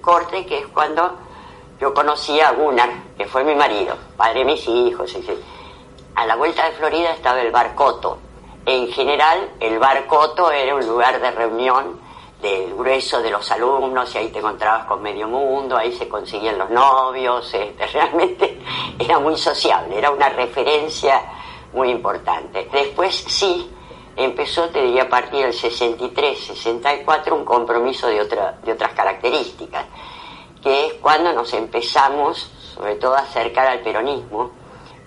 corte 0.00 0.46
que 0.46 0.58
es 0.58 0.66
cuando 0.68 1.23
yo 1.84 1.92
conocí 1.92 2.40
a 2.40 2.52
Gunnar, 2.52 2.88
que 3.18 3.26
fue 3.26 3.44
mi 3.44 3.54
marido, 3.54 3.94
padre 4.16 4.38
de 4.38 4.44
mis 4.46 4.66
hijos. 4.68 5.14
A 6.14 6.24
la 6.24 6.34
vuelta 6.34 6.64
de 6.64 6.72
Florida 6.76 7.10
estaba 7.10 7.42
el 7.42 7.52
Barcoto. 7.52 8.16
En 8.64 8.88
general, 8.88 9.50
el 9.60 9.78
Barcoto 9.78 10.50
era 10.50 10.74
un 10.74 10.86
lugar 10.86 11.20
de 11.20 11.30
reunión 11.30 12.00
del 12.40 12.74
grueso 12.74 13.20
de 13.20 13.30
los 13.30 13.50
alumnos 13.50 14.14
y 14.14 14.18
ahí 14.18 14.28
te 14.28 14.38
encontrabas 14.38 14.86
con 14.86 15.02
medio 15.02 15.28
mundo, 15.28 15.76
ahí 15.76 15.92
se 15.92 16.08
conseguían 16.08 16.56
los 16.56 16.70
novios, 16.70 17.52
este, 17.52 17.86
realmente 17.92 18.62
era 18.98 19.18
muy 19.18 19.36
sociable, 19.36 19.98
era 19.98 20.10
una 20.10 20.30
referencia 20.30 21.20
muy 21.74 21.90
importante. 21.90 22.66
Después 22.72 23.14
sí, 23.28 23.70
empezó, 24.16 24.70
te 24.70 24.80
diría, 24.80 25.02
a 25.02 25.08
partir 25.10 25.42
del 25.42 25.52
63, 25.52 26.46
64, 26.46 27.36
un 27.36 27.44
compromiso 27.44 28.06
de, 28.06 28.22
otra, 28.22 28.52
de 28.64 28.72
otras 28.72 28.94
características, 28.94 29.84
que 30.64 30.86
es 30.86 30.94
cuando 30.94 31.30
nos 31.34 31.52
empezamos, 31.52 32.50
sobre 32.74 32.94
todo, 32.96 33.14
a 33.14 33.20
acercar 33.20 33.66
al 33.66 33.80
peronismo 33.80 34.50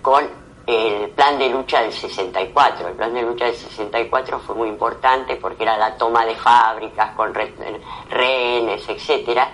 con 0.00 0.24
el 0.64 1.10
plan 1.10 1.36
de 1.36 1.48
lucha 1.48 1.82
del 1.82 1.92
64. 1.92 2.88
El 2.88 2.94
plan 2.94 3.12
de 3.12 3.22
lucha 3.22 3.46
del 3.46 3.56
64 3.56 4.38
fue 4.38 4.54
muy 4.54 4.68
importante 4.68 5.34
porque 5.34 5.64
era 5.64 5.76
la 5.76 5.96
toma 5.96 6.24
de 6.24 6.36
fábricas 6.36 7.12
con 7.16 7.34
rehenes, 7.34 8.88
etcétera, 8.88 9.50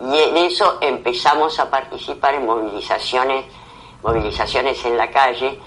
y 0.00 0.18
en 0.18 0.36
eso 0.38 0.78
empezamos 0.80 1.58
a 1.58 1.68
participar 1.68 2.34
en 2.34 2.46
movilizaciones, 2.46 3.44
movilizaciones 4.02 4.82
en 4.86 4.96
la 4.96 5.10
calle 5.10 5.60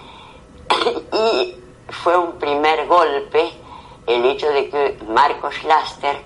y 1.14 1.56
fue 1.90 2.18
un 2.18 2.40
primer 2.40 2.88
golpe 2.88 3.52
el 4.08 4.26
hecho 4.26 4.50
de 4.50 4.70
que 4.70 4.98
Marcos 5.08 5.64
Laster 5.64 6.24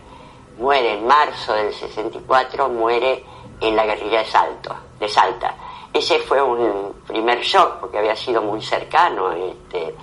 muere 0.57 0.93
en 0.93 1.07
marzo 1.07 1.53
del 1.53 1.73
64, 1.73 2.69
muere 2.69 3.32
en 3.63 3.75
la 3.75 3.85
guerrilla 3.85 4.19
de 4.19 4.25
Salto, 4.25 4.75
de 4.99 5.07
Salta. 5.07 5.55
Ese 5.93 6.19
fue 6.19 6.41
un 6.41 7.01
primer 7.07 7.41
shock 7.41 7.79
porque 7.79 7.97
había 7.97 8.15
sido 8.15 8.41
muy 8.41 8.61
cercano. 8.61 9.31
Este, 9.31 9.95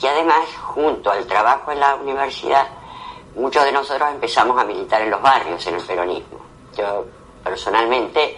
y 0.00 0.06
además, 0.06 0.46
junto 0.62 1.10
al 1.10 1.26
trabajo 1.26 1.72
en 1.72 1.80
la 1.80 1.94
universidad, 1.94 2.66
muchos 3.36 3.64
de 3.64 3.72
nosotros 3.72 4.10
empezamos 4.10 4.58
a 4.58 4.64
militar 4.64 5.02
en 5.02 5.10
los 5.10 5.22
barrios, 5.22 5.66
en 5.66 5.76
el 5.76 5.82
peronismo. 5.82 6.38
Yo 6.76 7.06
personalmente 7.42 8.36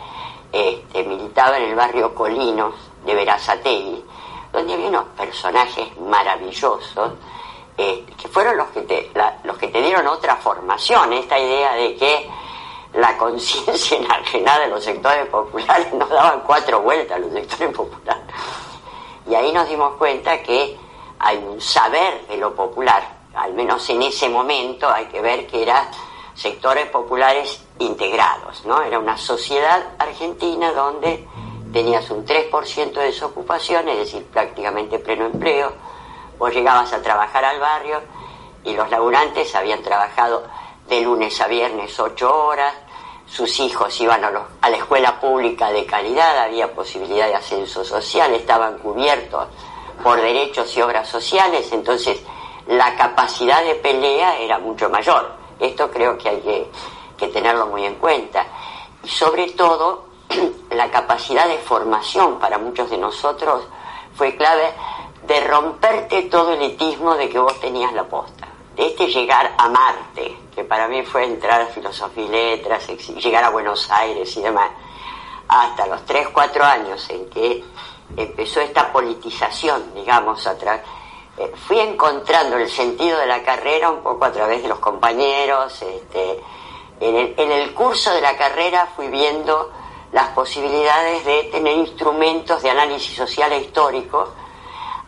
este, 0.53 1.03
militaba 1.05 1.59
en 1.59 1.71
el 1.71 1.75
barrio 1.75 2.15
Colinos 2.15 2.75
de 3.05 3.15
Verazategui, 3.15 4.05
donde 4.53 4.75
había 4.75 4.89
unos 4.89 5.05
personajes 5.17 5.99
maravillosos 5.99 7.13
eh, 7.79 8.05
que 8.21 8.29
fueron 8.29 8.59
los 8.59 8.69
que, 8.69 8.83
te, 8.83 9.11
los 9.45 9.57
que 9.57 9.69
te 9.69 9.81
dieron 9.81 10.07
otra 10.07 10.37
formación, 10.37 11.15
esta 11.15 11.39
idea 11.39 11.73
de 11.73 11.97
que 11.97 12.31
la 12.95 13.17
conciencia 13.17 13.99
enajenada 13.99 14.61
de 14.61 14.69
los 14.69 14.85
sectores 14.85 15.27
populares 15.27 15.93
nos 15.95 16.09
daban 16.09 16.41
cuatro 16.41 16.81
vueltas 16.81 17.21
los 17.21 17.33
sectores 17.33 17.75
populares. 17.75 18.23
Y 19.29 19.35
ahí 19.35 19.53
nos 19.53 19.69
dimos 19.69 19.95
cuenta 19.97 20.43
que 20.43 20.77
hay 21.19 21.37
un 21.39 21.61
saber 21.61 22.27
de 22.27 22.37
lo 22.37 22.55
popular, 22.55 23.03
al 23.35 23.55
menos 23.55 23.89
en 23.91 24.03
ese 24.03 24.29
momento 24.29 24.89
hay 24.89 25.07
que 25.07 25.21
ver 25.21 25.47
que 25.47 25.63
eran 25.63 25.89
sectores 26.35 26.87
populares 26.89 27.65
integrados, 27.79 28.65
¿no? 28.65 28.83
Era 28.83 28.99
una 28.99 29.17
sociedad 29.17 29.81
argentina 29.99 30.73
donde 30.73 31.27
tenías 31.73 32.11
un 32.11 32.27
3% 32.27 32.93
de 32.93 33.05
desocupación, 33.05 33.89
es 33.89 33.99
decir, 33.99 34.27
prácticamente 34.27 34.99
pleno 34.99 35.27
empleo, 35.27 35.73
vos 36.39 36.53
llegabas 36.53 36.93
a 36.93 37.01
trabajar 37.01 37.45
al 37.45 37.61
barrio 37.61 38.01
y 38.65 38.75
los 38.75 38.91
laburantes 38.91 39.55
habían 39.55 39.83
trabajado 39.83 40.45
de 40.93 41.01
lunes 41.01 41.41
a 41.41 41.47
viernes 41.47 41.99
ocho 41.99 42.45
horas, 42.45 42.75
sus 43.25 43.61
hijos 43.61 43.99
iban 44.03 44.23
a, 44.23 44.69
la 44.69 44.77
escuela 44.77 45.19
pública 45.19 45.71
de 45.71 45.87
calidad, 45.87 46.39
había 46.39 46.75
posibilidad 46.75 47.29
de 47.29 47.35
ascenso 47.35 47.83
social, 47.83 48.35
estaban 48.35 48.77
cubiertos 48.77 49.47
por 50.03 50.21
derechos 50.21 50.77
y 50.77 50.83
obras 50.83 51.09
sociales, 51.09 51.73
entonces 51.73 52.21
la 52.67 52.95
capacidad 52.95 53.65
de 53.65 53.77
pelea 53.77 54.39
era 54.39 54.59
mucho 54.59 54.91
mayor. 54.91 55.33
Esto 55.59 55.91
creo 55.91 56.19
que 56.19 56.29
hay 56.29 56.41
que, 56.43 56.71
que 57.17 57.29
tenerlo 57.29 57.69
muy 57.69 57.87
en 57.87 57.95
cuenta. 57.95 58.45
Y 59.03 59.09
sobre 59.09 59.53
todo, 59.53 60.09
la 60.73 60.91
capacidad 60.91 61.49
de 61.49 61.57
formación 61.57 62.39
para 62.39 62.59
muchos 62.59 62.91
de 62.91 62.99
nosotros 62.99 63.67
fue 64.15 64.37
clave 64.37 64.75
de 65.27 65.41
romperte 65.41 66.25
todo 66.25 66.53
el 66.53 66.61
elitismo 66.61 67.15
de 67.15 67.31
que 67.31 67.39
vos 67.39 67.59
tenías 67.61 67.95
la 67.95 68.05
posta. 68.05 68.52
De 68.77 68.87
este 68.87 69.07
llegar 69.09 69.55
a 69.59 69.69
Marte, 69.69 70.37
que 70.55 70.65
para 70.65 70.89
mí 70.89 71.03
fue 71.03 71.25
entrar 71.25 71.61
a 71.61 71.67
filosofía 71.67 72.25
y 72.25 72.29
letras, 72.29 72.87
llegar 72.89 73.45
a 73.45 73.51
Buenos 73.51 73.91
Aires 73.91 74.35
y 74.37 74.41
demás, 74.41 74.71
hasta 75.47 75.87
los 75.87 76.05
3, 76.07 76.29
4 76.29 76.65
años 76.65 77.11
en 77.11 77.29
que 77.29 77.63
empezó 78.17 78.61
esta 78.61 78.91
politización, 78.91 79.93
digamos, 79.95 80.47
atrás, 80.47 80.81
eh, 81.37 81.53
fui 81.67 81.81
encontrando 81.81 82.57
el 82.57 82.71
sentido 82.71 83.19
de 83.19 83.27
la 83.27 83.43
carrera 83.43 83.91
un 83.91 84.03
poco 84.03 84.25
a 84.25 84.33
través 84.33 84.63
de 84.63 84.69
los 84.69 84.79
compañeros. 84.79 85.81
Este, 85.83 86.41
en, 87.01 87.17
el, 87.17 87.35
en 87.37 87.53
el 87.53 87.75
curso 87.75 88.11
de 88.15 88.23
la 88.23 88.37
carrera 88.37 88.89
fui 88.97 89.09
viendo 89.09 89.71
las 90.13 90.29
posibilidades 90.29 91.25
de 91.25 91.45
tener 91.45 91.77
instrumentos 91.77 92.63
de 92.63 92.71
análisis 92.71 93.17
social 93.17 93.53
e 93.53 93.61
histórico 93.61 94.33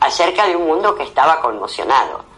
acerca 0.01 0.47
de 0.47 0.57
un 0.57 0.67
mundo 0.67 0.95
que 0.95 1.05
estaba 1.05 1.41
conmocionado 1.41 2.34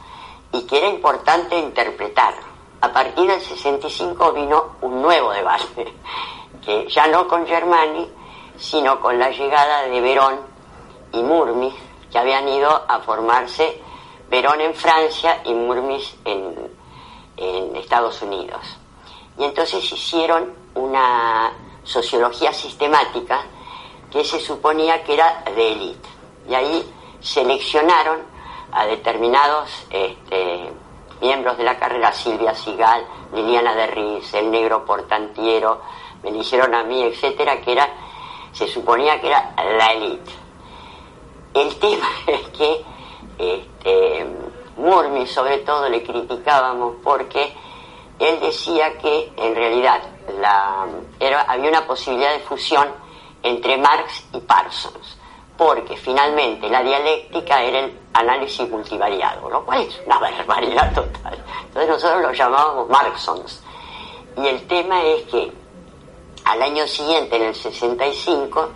y 0.53 0.63
que 0.63 0.79
era 0.79 0.89
importante 0.89 1.59
interpretar. 1.59 2.35
A 2.81 2.93
partir 2.93 3.27
del 3.27 3.41
65 3.41 4.33
vino 4.33 4.77
un 4.83 5.03
nuevo 5.03 5.33
debate, 5.33 5.95
que 6.65 6.89
ya 6.89 7.07
no 7.07 7.27
con 7.27 7.47
Germani, 7.47 8.11
sino 8.57 9.01
con 9.01 9.19
la 9.19 9.31
llegada 9.31 9.83
de 9.83 10.01
Verón 10.01 10.41
y 11.13 11.23
Murmis, 11.23 11.75
que 12.11 12.19
habían 12.19 12.49
ido 12.49 12.85
a 12.89 13.01
formarse 13.01 13.81
Verón 14.29 14.61
en 14.61 14.75
Francia 14.75 15.43
y 15.45 15.53
Murmis 15.53 16.17
en, 16.25 16.71
en 17.37 17.77
Estados 17.77 18.23
Unidos. 18.23 18.61
Y 19.39 19.45
entonces 19.45 19.93
hicieron 19.93 20.55
una 20.75 21.53
sociología 21.85 22.53
sistemática 22.53 23.43
que 24.11 24.25
se 24.25 24.41
suponía 24.41 25.03
que 25.05 25.15
era 25.15 25.45
de 25.55 25.73
élite. 25.73 26.09
Y 26.49 26.55
ahí 26.55 26.95
seleccionaron 27.21 28.36
a 28.77 28.85
determinados 28.87 29.87
este, 29.91 30.71
miembros 31.21 31.57
de 31.57 31.65
la 31.65 31.79
carrera, 31.79 32.13
Silvia 32.13 32.55
Sigal, 32.55 33.07
Liliana 33.33 33.75
de 33.75 34.23
el 34.35 34.51
negro 34.51 34.85
portantiero, 34.85 35.81
me 36.23 36.29
eligieron 36.31 36.75
a 36.75 36.85
mí, 36.85 37.03
etcétera, 37.03 37.61
que 37.61 37.73
era, 37.73 37.89
se 38.53 38.69
suponía 38.69 39.21
que 39.21 39.29
era 39.29 39.55
la 39.57 39.93
élite. 39.93 40.33
El 41.55 41.75
tema 41.79 42.07
es 42.27 42.49
que 42.49 42.85
este, 43.39 44.27
Murmi 44.77 45.27
sobre 45.27 45.59
todo 45.59 45.89
le 45.89 46.03
criticábamos 46.03 46.97
porque 47.03 47.55
él 48.19 48.41
decía 48.41 48.99
que 48.99 49.33
en 49.37 49.55
realidad 49.55 50.03
había 51.49 51.71
una 51.71 51.87
posibilidad 51.87 52.33
de 52.33 52.41
fusión 52.41 52.89
entre 53.43 53.79
Marx 53.79 54.27
y 54.33 54.41
Parsons, 54.41 55.16
porque 55.57 55.97
finalmente 55.97 56.69
la 56.69 56.83
dialéctica 56.83 57.63
era 57.63 57.81
el 57.81 57.99
análisis 58.13 58.69
multivariado, 58.69 59.49
lo 59.49 59.65
cual 59.65 59.83
es 59.83 60.01
una 60.05 60.19
barbaridad 60.19 60.95
total. 60.95 61.45
Entonces 61.67 61.89
nosotros 61.89 62.23
lo 62.23 62.33
llamábamos 62.33 62.89
Marxons. 62.89 63.63
Y 64.37 64.47
el 64.47 64.67
tema 64.67 65.03
es 65.03 65.23
que 65.25 65.53
al 66.45 66.63
año 66.63 66.87
siguiente, 66.87 67.37
en 67.37 67.43
el 67.43 67.55
65, 67.55 68.71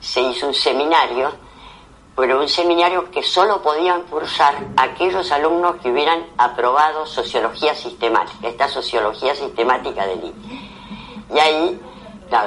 se 0.00 0.20
hizo 0.22 0.46
un 0.46 0.54
seminario 0.54 1.32
pero 2.16 2.40
un 2.40 2.48
seminario 2.48 3.10
que 3.10 3.22
solo 3.22 3.60
podían 3.60 4.02
cursar 4.04 4.54
aquellos 4.78 5.30
alumnos 5.30 5.76
que 5.76 5.90
hubieran 5.90 6.24
aprobado 6.38 7.04
sociología 7.04 7.74
sistemática, 7.74 8.48
esta 8.48 8.68
sociología 8.68 9.34
sistemática 9.34 10.06
del 10.06 10.24
INE. 10.24 10.34
Y 11.34 11.38
ahí, 11.38 11.80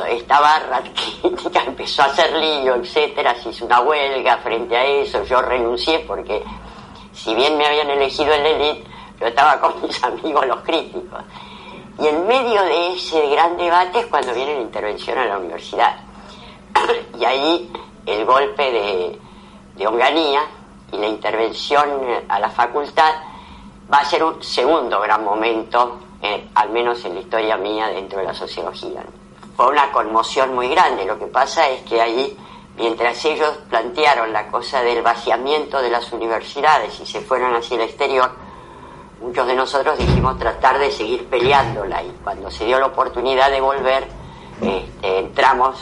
esta 0.10 0.40
barra 0.40 0.82
crítica 1.22 1.64
empezó 1.66 2.04
a 2.04 2.06
hacer 2.06 2.34
lío, 2.36 2.76
etcétera, 2.76 3.36
se 3.36 3.50
hizo 3.50 3.66
una 3.66 3.82
huelga 3.82 4.38
frente 4.38 4.76
a 4.76 4.86
eso, 4.86 5.24
yo 5.24 5.42
renuncié 5.42 6.00
porque 6.00 6.44
si 7.14 7.34
bien 7.36 7.58
me 7.58 7.66
habían 7.66 7.90
elegido 7.90 8.34
el 8.34 8.46
elite, 8.46 8.84
yo 9.20 9.28
estaba 9.28 9.60
con 9.60 9.82
mis 9.82 10.04
amigos 10.04 10.46
los 10.48 10.62
críticos. 10.62 11.24
Y 12.00 12.08
en 12.08 12.28
medio 12.28 12.62
de 12.64 12.94
ese 12.94 13.28
gran 13.30 13.58
debate 13.58 14.00
es 14.00 14.06
cuando 14.06 14.34
viene 14.34 14.56
la 14.56 14.62
intervención 14.62 15.18
a 15.18 15.26
la 15.26 15.38
universidad. 15.38 15.98
y 17.20 17.26
ahí 17.26 17.72
el 18.06 18.26
golpe 18.26 18.72
de 18.72 19.20
de 19.80 19.88
Onganía 19.88 20.42
y 20.92 20.98
la 20.98 21.08
intervención 21.08 21.90
a 22.28 22.40
la 22.40 22.50
facultad 22.50 23.16
va 23.92 24.00
a 24.00 24.06
ser 24.06 24.24
un 24.24 24.44
segundo 24.44 25.00
gran 25.00 25.24
momento, 25.24 26.00
eh, 26.22 26.50
al 26.54 26.70
menos 26.70 27.04
en 27.06 27.16
la 27.16 27.22
historia 27.22 27.58
mía 27.58 27.88
dentro 27.88 28.20
de 28.20 28.26
la 28.26 28.34
sociología. 28.34 29.04
Fue 29.60 29.68
una 29.68 29.92
conmoción 29.92 30.56
muy 30.56 30.70
grande, 30.70 31.04
lo 31.04 31.20
que 31.20 31.25
pasa 31.25 31.68
es 31.68 31.82
que 31.82 32.00
ahí 32.01 32.38
mientras 32.78 33.25
ellos 33.25 33.58
plantearon 33.70 34.32
la 34.32 34.48
cosa 34.48 34.82
del 34.82 35.01
vaciamiento 35.01 35.82
de 35.82 35.89
las 35.89 36.13
universidades 36.13 36.98
y 37.01 37.06
se 37.06 37.20
fueron 37.20 37.54
hacia 37.54 37.75
el 37.75 37.82
exterior, 37.82 38.32
muchos 39.20 39.46
de 39.46 39.56
nosotros 39.56 39.98
dijimos 39.98 40.39
tratar 40.39 40.80
de 40.80 40.89
seguir 40.89 41.28
peleándola. 41.28 42.01
Y 42.01 42.18
cuando 42.24 42.50
se 42.50 42.63
dio 42.63 42.80
la 42.80 42.86
oportunidad 42.86 43.51
de 43.51 43.60
volver, 43.60 44.08
este, 44.62 45.20
entramos, 45.20 45.78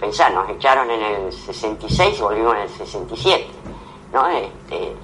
pensar, 0.00 0.32
nos 0.32 0.50
echaron 0.50 0.90
en 0.90 1.00
el 1.00 1.32
66 1.32 2.18
y 2.18 2.20
volvimos 2.20 2.56
en 2.56 2.62
el 2.62 2.68
67, 2.68 3.46
¿no? 4.12 4.26
Este, 4.26 4.96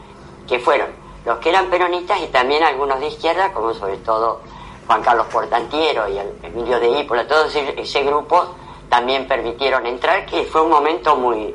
que 0.48 0.58
fueron 0.58 0.88
los 1.24 1.38
que 1.38 1.50
eran 1.50 1.70
peronistas 1.70 2.20
y 2.22 2.26
también 2.26 2.64
algunos 2.64 2.98
de 2.98 3.06
izquierda, 3.06 3.52
como 3.52 3.72
sobre 3.72 3.98
todo 3.98 4.40
Juan 4.86 5.02
Carlos 5.02 5.26
Portantiero 5.26 6.08
y 6.08 6.18
Emilio 6.46 6.78
de 6.78 7.00
Ípola, 7.00 7.26
todo 7.26 7.46
ese, 7.46 8.02
grupo 8.02 8.54
también 8.88 9.26
permitieron 9.26 9.86
entrar, 9.86 10.26
que 10.26 10.44
fue 10.44 10.62
un 10.62 10.70
momento 10.70 11.16
muy, 11.16 11.54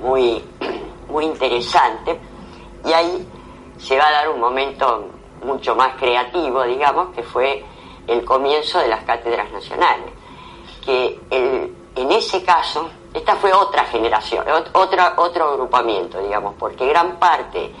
muy, 0.00 0.44
muy 1.08 1.24
interesante. 1.24 2.18
Y 2.84 2.92
ahí 2.92 3.28
se 3.78 3.98
va 3.98 4.08
a 4.08 4.12
dar 4.12 4.28
un 4.30 4.40
momento 4.40 5.08
mucho 5.44 5.74
más 5.74 5.96
creativo, 5.96 6.62
digamos, 6.64 7.14
que 7.14 7.22
fue 7.22 7.64
el 8.06 8.24
comienzo 8.24 8.78
de 8.78 8.88
las 8.88 9.04
cátedras 9.04 9.50
nacionales. 9.52 10.12
Que 10.84 11.20
en 11.94 12.10
ese 12.12 12.42
caso, 12.42 12.90
esta 13.12 13.36
fue 13.36 13.52
otra 13.52 13.84
generación, 13.84 14.44
otra, 14.72 15.14
otro 15.16 15.50
agrupamiento, 15.50 16.20
digamos, 16.20 16.54
porque 16.58 16.86
gran 16.86 17.18
parte 17.18 17.72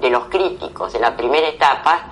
de 0.00 0.10
los 0.10 0.24
críticos 0.24 0.92
de 0.92 0.98
la 0.98 1.16
primera 1.16 1.46
etapa 1.46 2.11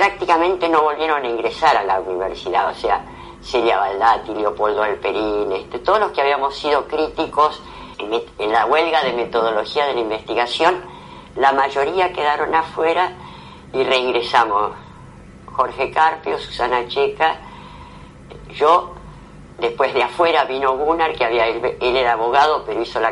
prácticamente 0.00 0.66
no 0.70 0.80
volvieron 0.80 1.22
a 1.22 1.28
ingresar 1.28 1.76
a 1.76 1.84
la 1.84 2.00
universidad, 2.00 2.70
o 2.70 2.74
sea, 2.74 3.04
Celia 3.42 3.76
Baldati, 3.76 4.32
Leopoldo 4.32 4.82
Alperín, 4.82 5.52
este, 5.52 5.78
todos 5.80 6.00
los 6.00 6.12
que 6.12 6.22
habíamos 6.22 6.56
sido 6.56 6.88
críticos 6.88 7.62
en, 7.98 8.50
la 8.50 8.64
huelga 8.64 9.02
de 9.02 9.12
metodología 9.12 9.84
de 9.84 9.92
la 9.92 10.00
investigación, 10.00 10.82
la 11.36 11.52
mayoría 11.52 12.14
quedaron 12.14 12.54
afuera 12.54 13.12
y 13.74 13.84
reingresamos. 13.84 14.72
Jorge 15.44 15.90
Carpio, 15.90 16.38
Susana 16.38 16.88
Checa, 16.88 17.36
yo, 18.54 18.94
después 19.58 19.92
de 19.92 20.02
afuera 20.02 20.44
vino 20.44 20.78
Gunnar, 20.78 21.12
que 21.12 21.26
había, 21.26 21.46
él, 21.46 21.76
era 21.78 22.12
abogado, 22.12 22.64
pero 22.64 22.80
hizo 22.80 23.00
la, 23.00 23.10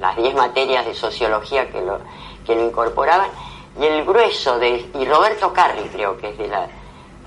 las 0.00 0.16
10 0.16 0.34
materias 0.34 0.86
de 0.86 0.94
sociología 0.94 1.70
que 1.70 1.80
lo, 1.82 2.00
que 2.44 2.56
lo 2.56 2.64
incorporaban, 2.64 3.30
y 3.78 3.84
el 3.84 4.04
grueso 4.04 4.58
de, 4.58 4.90
y 4.94 5.04
Roberto 5.04 5.52
Carri 5.52 5.82
creo 5.92 6.16
que 6.16 6.30
es 6.30 6.38
de 6.38 6.48
la, 6.48 6.66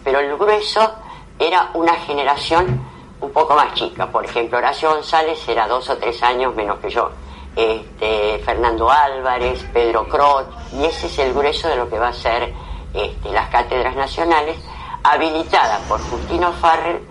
pero 0.04 0.20
el 0.20 0.36
grueso 0.38 0.94
era 1.38 1.72
una 1.74 1.94
generación 1.96 2.88
un 3.22 3.32
poco 3.32 3.56
más 3.56 3.74
chica, 3.74 4.08
por 4.08 4.26
ejemplo 4.26 4.58
Horacio 4.58 4.92
González 4.92 5.48
era 5.48 5.68
dos 5.68 5.90
o 5.90 5.98
tres 5.98 6.22
años 6.24 6.56
menos 6.56 6.80
que 6.80 6.90
yo, 6.90 7.12
este, 7.56 8.40
Fernando 8.46 8.90
Álvarez, 8.90 9.66
Pedro 9.74 10.08
Crot, 10.08 10.48
y 10.74 10.86
ese 10.86 11.08
es 11.08 11.20
el 11.20 11.34
grueso 11.34 11.68
de 11.68 11.76
lo 11.76 11.90
que 11.90 12.00
va 12.00 12.10
a 12.10 12.14
ser 12.14 12.54
este, 12.94 13.32
las 13.32 13.50
cátedras 13.50 13.96
nacionales, 13.96 14.58
habilitadas 15.04 15.82
por 15.82 16.02
Justino 16.02 16.52
Farrell 16.54 17.02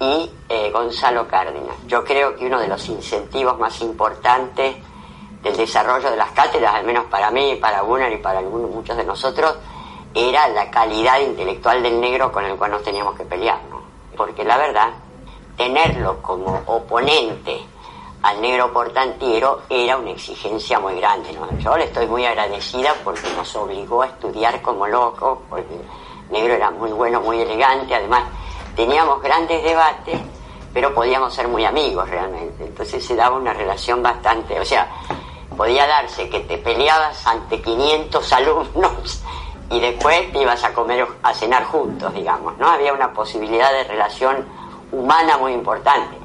y 0.00 0.30
eh, 0.48 0.70
Gonzalo 0.70 1.26
Cárdenas. 1.26 1.76
Yo 1.86 2.04
creo 2.04 2.36
que 2.36 2.46
uno 2.46 2.60
de 2.60 2.68
los 2.68 2.88
incentivos 2.88 3.58
más 3.58 3.80
importantes 3.80 4.76
del 5.42 5.56
desarrollo 5.56 6.10
de 6.10 6.16
las 6.16 6.30
cátedras, 6.32 6.74
al 6.74 6.84
menos 6.84 7.04
para 7.06 7.30
mí, 7.30 7.56
para 7.60 7.80
Gunnar 7.82 8.12
y 8.12 8.18
para 8.18 8.40
algunos, 8.40 8.70
muchos 8.70 8.96
de 8.96 9.04
nosotros, 9.04 9.56
era 10.14 10.48
la 10.48 10.70
calidad 10.70 11.20
intelectual 11.20 11.82
del 11.82 12.00
negro 12.00 12.32
con 12.32 12.44
el 12.44 12.56
cual 12.56 12.72
nos 12.72 12.82
teníamos 12.82 13.14
que 13.14 13.24
pelear, 13.24 13.60
Porque 14.16 14.44
la 14.44 14.56
verdad, 14.56 14.90
tenerlo 15.56 16.20
como 16.22 16.62
oponente 16.66 17.60
al 18.22 18.40
negro 18.40 18.72
portantiero 18.72 19.62
era 19.68 19.96
una 19.96 20.10
exigencia 20.10 20.80
muy 20.80 20.96
grande, 20.96 21.32
¿no? 21.32 21.56
Yo 21.58 21.76
le 21.76 21.84
estoy 21.84 22.06
muy 22.06 22.24
agradecida 22.24 22.94
porque 23.04 23.28
nos 23.36 23.54
obligó 23.54 24.02
a 24.02 24.06
estudiar 24.06 24.60
como 24.60 24.86
locos, 24.86 25.38
porque 25.48 25.74
el 25.74 26.32
negro 26.32 26.54
era 26.54 26.70
muy 26.70 26.90
bueno, 26.90 27.20
muy 27.20 27.40
elegante, 27.40 27.94
además 27.94 28.24
teníamos 28.74 29.22
grandes 29.22 29.62
debates, 29.62 30.18
pero 30.72 30.92
podíamos 30.94 31.32
ser 31.32 31.48
muy 31.48 31.64
amigos 31.64 32.08
realmente, 32.08 32.64
entonces 32.64 33.04
se 33.04 33.14
daba 33.14 33.36
una 33.36 33.52
relación 33.52 34.02
bastante, 34.02 34.58
o 34.58 34.64
sea, 34.64 34.88
podía 35.58 35.88
darse 35.88 36.30
que 36.30 36.38
te 36.38 36.56
peleabas 36.56 37.26
ante 37.26 37.60
500 37.60 38.32
alumnos 38.32 39.24
y 39.70 39.80
después 39.80 40.32
te 40.32 40.40
ibas 40.40 40.62
a 40.62 40.72
comer, 40.72 41.04
a 41.20 41.34
cenar 41.34 41.64
juntos, 41.64 42.14
digamos, 42.14 42.56
¿no? 42.58 42.68
Había 42.70 42.92
una 42.92 43.12
posibilidad 43.12 43.72
de 43.72 43.82
relación 43.82 44.46
humana 44.92 45.36
muy 45.36 45.52
importante. 45.52 46.16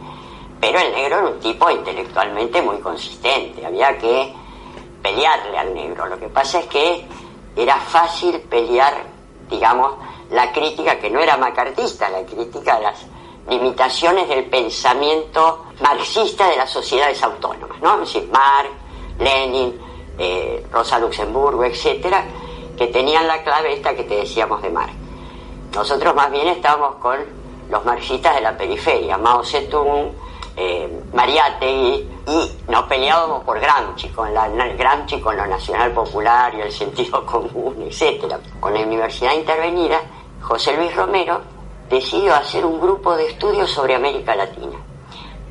Pero 0.62 0.80
el 0.80 0.94
negro 0.94 1.18
era 1.18 1.28
un 1.30 1.40
tipo 1.40 1.68
intelectualmente 1.72 2.62
muy 2.62 2.78
consistente, 2.78 3.66
había 3.66 3.98
que 3.98 4.36
pelearle 5.02 5.58
al 5.58 5.74
negro. 5.74 6.06
Lo 6.06 6.20
que 6.20 6.30
pasa 6.30 6.60
es 6.60 6.68
que 6.68 7.06
era 7.56 7.78
fácil 7.78 8.40
pelear, 8.42 8.94
digamos, 9.50 9.96
la 10.30 10.52
crítica 10.52 11.00
que 11.00 11.10
no 11.10 11.20
era 11.20 11.38
macartista, 11.38 12.08
la 12.08 12.24
crítica 12.24 12.76
de 12.76 12.84
las 12.84 13.06
limitaciones 13.50 14.30
del 14.30 14.46
pensamiento 14.46 15.66
marxista 15.82 16.48
de 16.50 16.56
las 16.56 16.70
sociedades 16.70 17.22
autónomas, 17.24 17.82
¿no? 17.82 18.04
Es 18.04 18.16
Marx, 18.32 18.83
Lenin, 19.20 19.80
eh, 20.18 20.66
Rosa 20.72 21.00
Luxemburgo, 21.00 21.64
etcétera, 21.64 22.26
que 22.78 22.88
tenían 22.88 23.28
la 23.28 23.44
clave 23.44 23.74
esta 23.74 23.96
que 23.96 24.04
te 24.04 24.16
decíamos 24.16 24.62
de 24.62 24.70
Marx. 24.70 24.94
Nosotros 25.74 26.14
más 26.16 26.32
bien 26.32 26.48
estábamos 26.48 26.96
con 26.96 27.18
los 27.70 27.84
marxistas 27.86 28.36
de 28.36 28.42
la 28.42 28.56
periferia, 28.56 29.18
Mao 29.18 29.44
Zedong, 29.44 30.12
eh, 30.56 31.02
Mariátegui, 31.14 32.08
y 32.28 32.52
nos 32.68 32.84
peleábamos 32.84 33.44
por 33.44 33.60
Gramsci, 33.60 34.10
con 34.10 34.34
la, 34.34 34.48
Gramsci 34.48 35.20
con 35.20 35.36
lo 35.36 35.46
nacional 35.48 35.92
popular 35.92 36.54
y 36.56 36.62
el 36.62 36.72
sentido 36.72 37.26
común, 37.26 37.76
etcétera. 37.88 38.40
Con 38.60 38.74
la 38.74 38.82
universidad 38.82 39.34
intervenida, 39.34 40.00
José 40.42 40.76
Luis 40.78 40.96
Romero 40.96 41.42
decidió 41.90 42.36
hacer 42.36 42.66
un 42.66 42.80
grupo 42.80 43.16
de 43.16 43.28
estudios 43.28 43.70
sobre 43.70 43.96
América 43.96 44.36
Latina. 44.36 44.78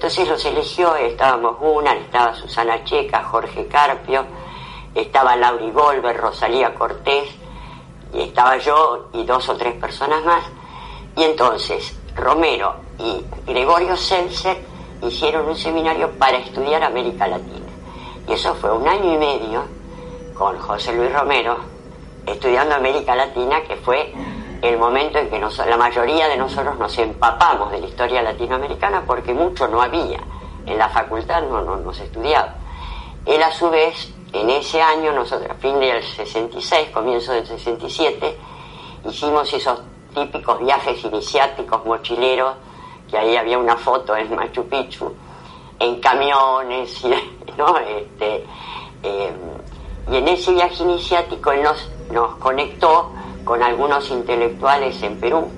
Entonces 0.03 0.29
los 0.29 0.45
eligió, 0.45 0.97
estábamos 0.97 1.59
una, 1.61 1.95
estaba 1.95 2.35
Susana 2.35 2.83
Checa, 2.83 3.23
Jorge 3.23 3.69
Carpio, 3.69 4.25
estaba 4.97 5.37
Lauri 5.37 5.71
Golver, 5.71 6.17
Rosalía 6.17 6.75
Cortés, 6.75 7.29
y 8.13 8.23
estaba 8.23 8.57
yo 8.57 9.11
y 9.13 9.23
dos 9.23 9.49
o 9.49 9.57
tres 9.57 9.75
personas 9.75 10.25
más. 10.25 10.43
Y 11.15 11.23
entonces 11.23 11.97
Romero 12.17 12.75
y 12.99 13.25
Gregorio 13.47 13.97
Seltzer 13.97 14.57
hicieron 15.03 15.47
un 15.47 15.57
seminario 15.57 16.11
para 16.19 16.39
estudiar 16.39 16.83
América 16.83 17.29
Latina. 17.29 17.71
Y 18.27 18.33
eso 18.33 18.57
fue 18.57 18.73
un 18.73 18.89
año 18.89 19.15
y 19.15 19.19
medio 19.19 19.63
con 20.37 20.59
José 20.59 20.95
Luis 20.95 21.13
Romero 21.13 21.59
estudiando 22.27 22.75
América 22.75 23.15
Latina, 23.15 23.63
que 23.63 23.77
fue 23.77 24.13
el 24.63 24.79
momento 24.79 25.19
en 25.19 25.29
que 25.29 25.41
la 25.41 25.77
mayoría 25.77 26.29
de 26.29 26.37
nosotros 26.37 26.79
nos 26.79 26.97
empapamos 26.97 27.73
de 27.73 27.81
la 27.81 27.87
historia 27.89 28.23
latinoamericana 28.23 29.03
porque 29.05 29.35
mucho 29.35 29.67
no 29.67 29.83
había. 29.83 30.21
En 30.65 30.79
la 30.79 30.89
facultad 30.89 31.43
no, 31.43 31.63
no, 31.63 31.77
nos 31.77 31.99
estudiaba. 31.99 32.55
Él 33.27 33.43
a 33.43 33.51
su 33.51 33.69
vez, 33.71 34.15
en 34.33 34.49
ese 34.51 34.81
año, 34.81 35.13
nosotros, 35.13 35.51
fin 35.59 35.81
del 35.81 36.01
66, 36.01 36.91
comienzo 36.91 37.33
del 37.33 37.45
67, 37.45 38.39
hicimos 39.05 39.53
esos 39.53 39.83
típicos 40.15 40.61
viajes 40.61 41.05
iniciáticos 41.05 41.85
mochileros, 41.85 42.55
que 43.11 43.19
ahí 43.19 43.37
había 43.37 43.59
una 43.59 43.77
foto 43.77 44.17
en 44.17 44.33
Machu 44.33 44.69
Picchu, 44.69 45.13
en 45.81 46.01
camiones, 46.01 47.05
¿no? 47.59 47.79
Este, 47.79 48.47
eh, 49.03 49.33
y 50.09 50.17
en 50.17 50.29
ese 50.29 50.53
viaje 50.53 50.85
iniciático 50.85 51.51
él 51.51 51.65
nos, 51.65 51.91
nos 52.13 52.37
conectó 52.37 53.11
con 53.45 53.63
algunos 53.63 54.11
intelectuales 54.11 55.03
en 55.03 55.19
Perú. 55.19 55.49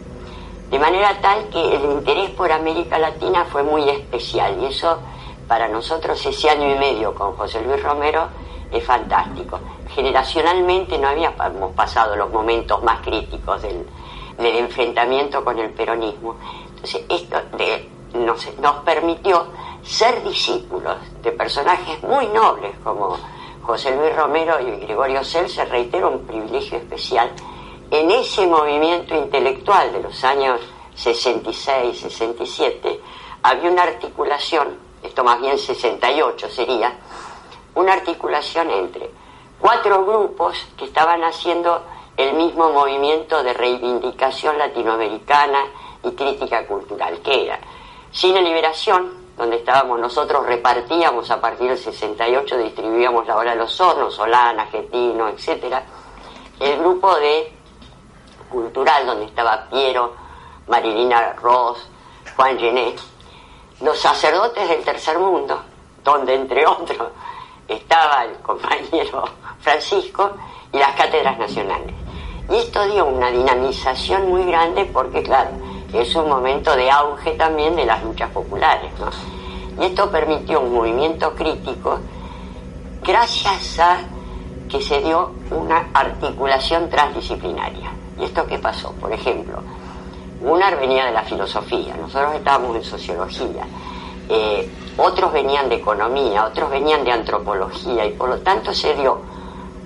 De 0.70 0.78
manera 0.78 1.20
tal 1.20 1.48
que 1.50 1.76
el 1.76 1.84
interés 1.84 2.30
por 2.30 2.50
América 2.50 2.98
Latina 2.98 3.44
fue 3.44 3.62
muy 3.62 3.88
especial 3.88 4.58
y 4.60 4.66
eso 4.66 4.98
para 5.46 5.68
nosotros 5.68 6.24
ese 6.24 6.50
año 6.50 6.74
y 6.74 6.78
medio 6.78 7.14
con 7.14 7.36
José 7.36 7.62
Luis 7.62 7.82
Romero 7.82 8.28
es 8.72 8.82
fantástico. 8.84 9.60
Generacionalmente 9.94 10.98
no 10.98 11.08
habíamos 11.08 11.72
pasado 11.76 12.16
los 12.16 12.30
momentos 12.30 12.82
más 12.82 13.00
críticos 13.00 13.62
del, 13.62 13.86
enfrentamiento 14.38 15.44
con 15.44 15.58
el 15.58 15.70
peronismo. 15.70 16.36
Entonces 16.70 17.02
esto 17.08 17.40
nos, 18.14 18.58
nos 18.58 18.76
permitió 18.84 19.46
ser 19.82 20.24
discípulos 20.24 20.96
de 21.22 21.30
personajes 21.32 22.02
muy 22.02 22.26
nobles 22.28 22.72
como 22.82 23.16
José 23.62 23.96
Luis 23.96 24.14
Romero 24.16 24.60
y 24.60 24.84
Gregorio 24.84 25.22
Cel, 25.24 25.48
se 25.48 25.64
reitera 25.64 26.08
un 26.08 26.26
privilegio 26.26 26.78
especial 26.78 27.30
en 27.94 28.10
ese 28.10 28.44
movimiento 28.48 29.14
intelectual 29.14 29.92
de 29.92 30.02
los 30.02 30.24
años 30.24 30.60
66, 30.96 31.96
67, 31.96 33.00
había 33.40 33.70
una 33.70 33.84
articulación, 33.84 34.76
esto 35.00 35.22
más 35.22 35.40
bien 35.40 35.56
68 35.56 36.48
sería, 36.50 36.92
una 37.76 37.92
articulación 37.92 38.68
entre 38.72 39.10
cuatro 39.60 40.04
grupos 40.04 40.58
que 40.76 40.86
estaban 40.86 41.22
haciendo 41.22 41.84
el 42.16 42.34
mismo 42.34 42.72
movimiento 42.72 43.44
de 43.44 43.52
reivindicación 43.52 44.58
latinoamericana 44.58 45.60
y 46.02 46.10
crítica 46.10 46.66
cultural, 46.66 47.20
que 47.20 47.44
era 47.44 47.60
Cine 48.10 48.42
Liberación, 48.42 49.24
donde 49.36 49.58
estábamos 49.58 50.00
nosotros, 50.00 50.44
repartíamos 50.44 51.30
a 51.30 51.40
partir 51.40 51.68
del 51.68 51.78
68, 51.78 52.58
distribuíamos 52.58 53.24
la 53.28 53.36
hora 53.36 53.52
de 53.52 53.58
los 53.58 53.80
hornos, 53.80 54.14
Solana, 54.14 54.66
Getino, 54.66 55.28
etcétera. 55.28 55.84
El 56.58 56.78
grupo 56.78 57.14
de 57.16 57.63
cultural, 58.54 59.04
donde 59.06 59.26
estaba 59.26 59.68
Piero, 59.68 60.14
Marilina 60.68 61.34
Ross, 61.34 61.86
Juan 62.36 62.58
Gené, 62.58 62.94
los 63.80 63.98
sacerdotes 63.98 64.68
del 64.68 64.82
tercer 64.82 65.18
mundo, 65.18 65.60
donde 66.02 66.34
entre 66.34 66.66
otros 66.66 67.08
estaba 67.68 68.24
el 68.24 68.36
compañero 68.38 69.24
Francisco 69.60 70.30
y 70.72 70.78
las 70.78 70.94
cátedras 70.94 71.38
nacionales. 71.38 71.94
Y 72.50 72.56
esto 72.56 72.84
dio 72.86 73.06
una 73.06 73.30
dinamización 73.30 74.28
muy 74.28 74.44
grande 74.44 74.84
porque, 74.86 75.22
claro, 75.22 75.50
es 75.92 76.14
un 76.14 76.28
momento 76.28 76.76
de 76.76 76.90
auge 76.90 77.32
también 77.32 77.74
de 77.74 77.86
las 77.86 78.02
luchas 78.02 78.30
populares. 78.30 78.90
¿no? 78.98 79.82
Y 79.82 79.86
esto 79.86 80.10
permitió 80.10 80.60
un 80.60 80.74
movimiento 80.74 81.34
crítico 81.34 82.00
gracias 83.02 83.78
a 83.78 83.98
que 84.68 84.80
se 84.82 85.00
dio 85.00 85.32
una 85.50 85.88
articulación 85.94 86.90
transdisciplinaria. 86.90 87.92
¿Y 88.18 88.24
esto 88.24 88.46
qué 88.46 88.58
pasó? 88.58 88.92
Por 88.92 89.12
ejemplo, 89.12 89.62
Gunnar 90.40 90.78
venía 90.78 91.06
de 91.06 91.12
la 91.12 91.22
filosofía, 91.22 91.96
nosotros 91.96 92.34
estábamos 92.34 92.76
en 92.76 92.84
sociología, 92.84 93.66
eh, 94.28 94.70
otros 94.96 95.32
venían 95.32 95.68
de 95.68 95.76
economía, 95.76 96.44
otros 96.44 96.70
venían 96.70 97.04
de 97.04 97.12
antropología 97.12 98.06
y 98.06 98.12
por 98.12 98.28
lo 98.28 98.38
tanto 98.38 98.72
se 98.72 98.94
dio 98.94 99.20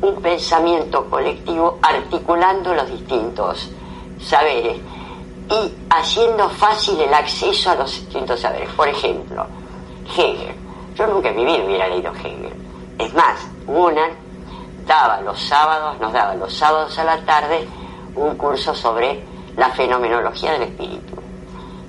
un 0.02 0.20
pensamiento 0.20 1.04
colectivo 1.08 1.78
articulando 1.82 2.74
los 2.74 2.90
distintos 2.90 3.70
saberes 4.20 4.78
y 5.50 5.74
haciendo 5.90 6.48
fácil 6.50 7.00
el 7.00 7.14
acceso 7.14 7.70
a 7.70 7.76
los 7.76 7.90
distintos 7.92 8.40
saberes. 8.40 8.68
Por 8.70 8.88
ejemplo, 8.88 9.46
Hegel. 10.16 10.54
Yo 10.94 11.06
nunca 11.06 11.28
en 11.30 11.36
mi 11.36 11.44
vida 11.44 11.64
hubiera 11.64 11.88
leído 11.88 12.12
Hegel. 12.12 12.52
Es 12.98 13.14
más, 13.14 13.46
Gunnar 13.66 14.10
daba 14.86 15.20
los 15.20 15.40
sábados, 15.40 15.98
nos 16.00 16.12
daba 16.12 16.34
los 16.34 16.52
sábados 16.52 16.98
a 16.98 17.04
la 17.04 17.18
tarde 17.24 17.66
un 18.14 18.36
curso 18.36 18.74
sobre 18.74 19.22
la 19.56 19.70
fenomenología 19.70 20.52
del 20.52 20.62
espíritu. 20.62 21.14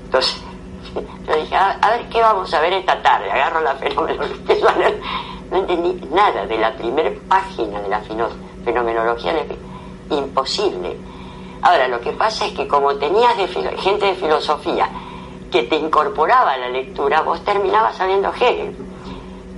Entonces, 0.05 0.41
yo 1.27 1.36
dije, 1.36 1.55
a, 1.55 1.77
ver 1.91 2.10
qué 2.10 2.21
vamos 2.21 2.53
a 2.53 2.62
ver 2.62 2.73
esta 2.73 3.01
tarde. 3.01 3.32
Agarro 3.32 3.62
la 3.62 3.75
fenomenología. 3.75 4.55
No 5.49 5.58
entendí 5.58 5.99
nada 6.12 6.45
de 6.45 6.60
la 6.60 6.75
primera 6.75 7.10
página 7.27 7.82
de 7.82 7.89
la 7.89 7.99
fenomenología 8.63 9.34
del 9.34 9.41
espíritu. 9.41 9.65
Imposible 10.12 10.95
Ahora, 11.62 11.88
lo 11.89 11.99
que 11.99 12.12
pasa 12.13 12.45
es 12.45 12.53
que 12.53 12.67
como 12.67 12.95
tenías 12.95 13.36
gente 13.36 14.05
de 14.05 14.15
filosofía 14.15 14.89
que 15.51 15.63
te 15.63 15.75
incorporaba 15.75 16.53
a 16.53 16.58
la 16.58 16.69
lectura, 16.69 17.21
vos 17.21 17.43
terminabas 17.43 17.97
sabiendo 17.97 18.32
Hegel. 18.34 18.75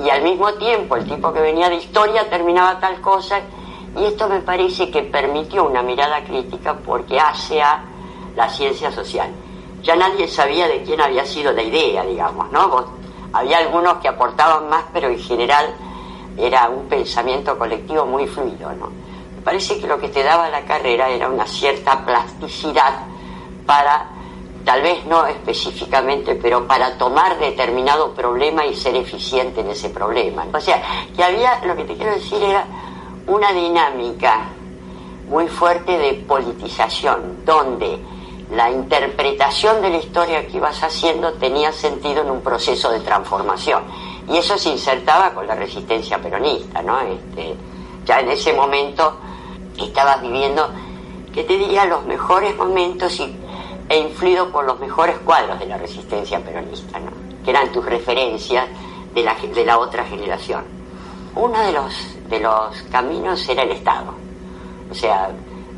Y 0.04 0.10
al 0.10 0.24
mismo 0.24 0.52
tiempo 0.54 0.96
el 0.96 1.06
tipo 1.08 1.32
que 1.32 1.42
venía 1.42 1.70
de 1.70 1.76
historia 1.76 2.28
terminaba 2.30 2.80
tal 2.80 3.00
cosa. 3.02 3.42
Y 3.96 4.06
esto 4.06 4.28
me 4.30 4.40
parece 4.40 4.90
que 4.90 5.04
permitió 5.04 5.66
una 5.66 5.82
mirada 5.82 6.24
crítica 6.24 6.78
porque 6.86 7.20
hace 7.20 7.62
a 7.62 7.84
la 8.36 8.50
ciencia 8.50 8.92
social. 8.92 9.30
Ya 9.84 9.96
nadie 9.96 10.28
sabía 10.28 10.68
de 10.68 10.84
quién 10.84 11.02
había 11.02 11.26
sido 11.26 11.52
la 11.52 11.64
idea, 11.64 12.04
digamos, 12.04 12.52
¿no? 12.52 13.02
había 13.34 13.60
algunos 13.60 13.96
que 13.96 14.08
aportaban 14.08 14.70
más, 14.70 14.86
pero 14.94 15.10
en 15.10 15.20
general 15.20 15.74
era 16.38 16.70
un 16.70 16.88
pensamiento 16.88 17.58
colectivo 17.58 18.06
muy 18.06 18.28
fluido, 18.28 18.72
¿no? 18.74 18.90
parece 19.44 19.80
que 19.80 19.88
lo 19.88 20.00
que 20.00 20.10
te 20.10 20.24
daba 20.24 20.50
la 20.50 20.62
carrera 20.66 21.10
era 21.10 21.28
una 21.28 21.46
cierta 21.46 22.06
plasticidad 22.06 22.94
para, 23.66 24.08
tal 24.64 24.82
vez 24.82 25.06
no 25.06 25.26
específicamente, 25.26 26.36
pero 26.36 26.68
para 26.68 26.98
tomar 26.98 27.40
determinado 27.40 28.14
problema 28.14 28.66
y 28.66 28.76
ser 28.76 28.96
eficiente 28.96 29.62
en 29.62 29.72
ese 29.72 29.90
problema. 29.90 30.46
O 30.54 30.60
sea, 30.60 30.82
que 31.16 31.24
había, 31.24 31.60
lo 31.66 31.76
que 31.76 31.86
te 31.86 31.96
quiero 31.96 32.14
decir 32.14 32.42
era 32.44 32.66
una 33.32 33.54
dinámica 33.54 34.50
muy 35.30 35.48
fuerte 35.48 35.98
de 35.98 36.14
politización, 36.16 37.46
donde 37.46 37.98
la 38.52 38.70
interpretación 38.70 39.82
de 39.82 39.90
la 39.90 39.98
historia 39.98 40.46
que 40.46 40.58
ibas 40.58 40.84
haciendo 40.84 41.32
tenía 41.34 41.72
sentido 41.72 42.22
en 42.24 42.30
un 42.30 42.42
proceso 42.42 42.92
de 42.92 43.00
transformación. 43.00 43.84
Y 44.28 44.38
eso 44.38 44.58
se 44.58 44.70
insertaba 44.70 45.34
con 45.34 45.48
la 45.48 45.56
resistencia 45.56 46.22
peronista, 46.22 46.82
¿no? 46.82 47.00
Este, 47.00 47.56
ya 48.06 48.20
en 48.20 48.30
ese 48.32 48.52
momento 48.52 49.16
estabas 49.78 50.22
viviendo, 50.22 50.70
que 51.34 51.46
te 51.46 51.58
diría 51.58 51.86
los 51.86 52.06
mejores 52.06 52.58
momentos 52.58 53.18
y, 53.22 53.34
e 53.88 53.98
influido 53.98 54.52
por 54.52 54.66
los 54.66 54.78
mejores 54.82 55.18
cuadros 55.20 55.58
de 55.60 55.68
la 55.68 55.78
resistencia 55.78 56.40
peronista, 56.40 57.00
¿no? 57.00 57.12
que 57.44 57.52
eran 57.52 57.72
tus 57.72 57.86
referencias 57.86 58.68
de 59.14 59.24
la, 59.24 59.36
de 59.36 59.66
la 59.66 59.80
otra 59.80 60.04
generación. 60.04 60.64
Uno 61.36 61.58
de 61.62 61.72
los, 61.72 61.94
de 62.32 62.40
los 62.40 62.82
caminos 62.92 63.48
era 63.48 63.62
el 63.62 63.72
Estado, 63.72 64.12
o 64.90 64.96
sea, 64.96 65.30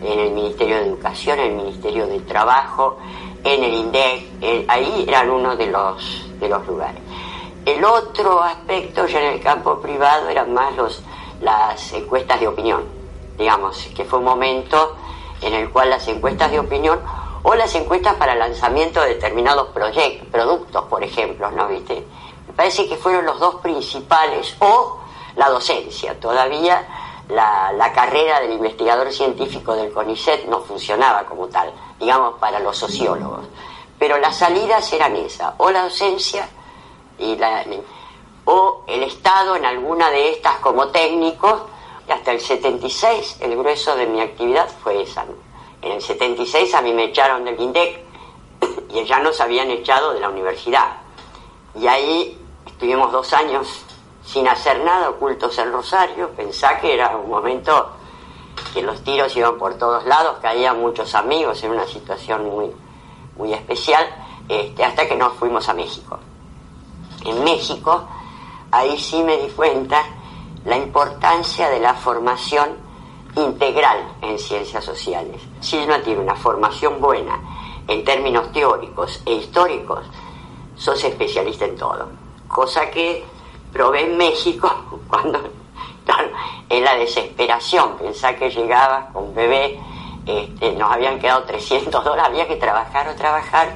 en 0.01 0.19
el 0.19 0.31
Ministerio 0.31 0.77
de 0.77 0.87
Educación, 0.87 1.39
en 1.39 1.51
el 1.51 1.55
Ministerio 1.57 2.07
de 2.07 2.19
Trabajo, 2.21 2.97
en 3.43 3.63
el 3.63 3.73
INDEC, 3.73 4.65
ahí 4.69 5.05
eran 5.05 5.29
uno 5.29 5.55
de 5.57 5.67
los, 5.67 6.25
de 6.39 6.47
los 6.47 6.65
lugares. 6.65 7.01
El 7.65 7.83
otro 7.83 8.41
aspecto 8.41 9.05
ya 9.07 9.19
en 9.19 9.33
el 9.33 9.41
campo 9.41 9.79
privado 9.81 10.29
eran 10.29 10.53
más 10.53 10.75
los, 10.77 11.01
las 11.41 11.91
encuestas 11.93 12.39
de 12.39 12.47
opinión 12.47 13.03
digamos, 13.37 13.77
que 13.95 14.05
fue 14.05 14.19
un 14.19 14.25
momento 14.25 14.95
en 15.41 15.53
el 15.53 15.69
cual 15.69 15.89
las 15.89 16.07
encuestas 16.07 16.51
de 16.51 16.59
opinión 16.59 16.99
o 17.43 17.55
las 17.55 17.73
encuestas 17.75 18.15
para 18.15 18.35
lanzamiento 18.35 19.01
de 19.01 19.09
determinados 19.09 19.69
proyectos, 19.69 20.27
productos, 20.29 20.85
por 20.85 21.03
ejemplo, 21.03 21.51
¿no? 21.51 21.67
¿Viste? 21.67 22.05
Me 22.47 22.53
parece 22.53 22.87
que 22.87 22.95
fueron 22.95 23.25
los 23.25 23.39
dos 23.39 23.55
principales, 23.55 24.55
o 24.59 24.99
la 25.35 25.49
docencia. 25.49 26.19
Todavía 26.19 26.85
la, 27.29 27.71
la 27.73 27.93
carrera 27.93 28.39
del 28.41 28.53
investigador 28.53 29.11
científico 29.11 29.75
del 29.75 29.91
CONICET 29.91 30.45
no 30.45 30.61
funcionaba 30.61 31.25
como 31.25 31.47
tal, 31.47 31.71
digamos, 31.99 32.39
para 32.39 32.59
los 32.59 32.77
sociólogos. 32.77 33.45
Pero 33.97 34.17
las 34.17 34.37
salidas 34.37 34.91
eran 34.91 35.15
esas, 35.15 35.53
o 35.57 35.71
la 35.71 35.83
docencia 35.83 36.49
y 37.17 37.35
la, 37.37 37.63
o 38.45 38.83
el 38.87 39.03
Estado 39.03 39.55
en 39.55 39.65
alguna 39.65 40.09
de 40.09 40.31
estas 40.31 40.57
como 40.57 40.89
técnico 40.89 41.67
hasta 42.09 42.31
el 42.31 42.41
76 42.41 43.37
el 43.39 43.55
grueso 43.57 43.95
de 43.95 44.05
mi 44.07 44.21
actividad 44.21 44.69
fue 44.83 45.01
esa. 45.01 45.25
En 45.81 45.91
el 45.93 46.01
76 46.01 46.73
a 46.75 46.81
mí 46.81 46.93
me 46.93 47.05
echaron 47.05 47.45
del 47.45 47.59
INDEC 47.59 48.03
y 48.93 49.03
ya 49.05 49.19
nos 49.19 49.39
habían 49.39 49.71
echado 49.71 50.13
de 50.13 50.19
la 50.19 50.29
universidad. 50.29 50.97
Y 51.79 51.87
ahí 51.87 52.39
estuvimos 52.65 53.11
dos 53.11 53.33
años 53.33 53.82
sin 54.25 54.47
hacer 54.47 54.83
nada, 54.83 55.09
ocultos 55.09 55.57
en 55.57 55.71
Rosario. 55.71 56.29
Pensá 56.31 56.79
que 56.79 56.93
era 56.93 57.15
un 57.17 57.29
momento 57.29 57.91
que 58.73 58.81
los 58.81 59.03
tiros 59.03 59.35
iban 59.35 59.57
por 59.57 59.75
todos 59.75 60.05
lados, 60.05 60.37
caían 60.41 60.79
muchos 60.79 61.13
amigos 61.15 61.63
en 61.63 61.71
una 61.71 61.87
situación 61.87 62.45
muy, 62.45 62.71
muy 63.37 63.53
especial, 63.53 64.07
este, 64.47 64.83
hasta 64.83 65.07
que 65.07 65.15
nos 65.15 65.33
fuimos 65.33 65.67
a 65.69 65.73
México. 65.73 66.19
En 67.25 67.43
México, 67.43 68.07
ahí 68.71 68.97
sí 68.99 69.23
me 69.23 69.37
di 69.37 69.49
cuenta 69.49 70.03
la 70.65 70.77
importancia 70.77 71.69
de 71.69 71.79
la 71.79 71.93
formación 71.93 72.77
integral 73.35 74.15
en 74.21 74.37
ciencias 74.37 74.83
sociales. 74.83 75.41
Si 75.59 75.77
uno 75.77 75.99
tiene 76.01 76.21
una 76.21 76.35
formación 76.35 77.01
buena 77.01 77.39
en 77.87 78.03
términos 78.03 78.51
teóricos 78.51 79.21
e 79.25 79.33
históricos, 79.33 80.05
sos 80.75 81.03
especialista 81.03 81.65
en 81.65 81.75
todo. 81.75 82.09
Cosa 82.47 82.89
que 82.89 83.25
probé 83.73 84.01
en 84.01 84.15
México 84.17 85.01
cuando, 85.09 85.39
en 86.69 86.83
la 86.83 86.95
desesperación, 86.95 87.97
pensá 87.97 88.35
que 88.35 88.49
llegaba 88.49 89.07
con 89.11 89.33
bebé, 89.33 89.79
este, 90.25 90.71
nos 90.73 90.91
habían 90.91 91.19
quedado 91.19 91.43
300 91.43 92.03
dólares, 92.03 92.25
había 92.27 92.47
que 92.47 92.55
trabajar 92.55 93.09
o 93.09 93.15
trabajar, 93.15 93.75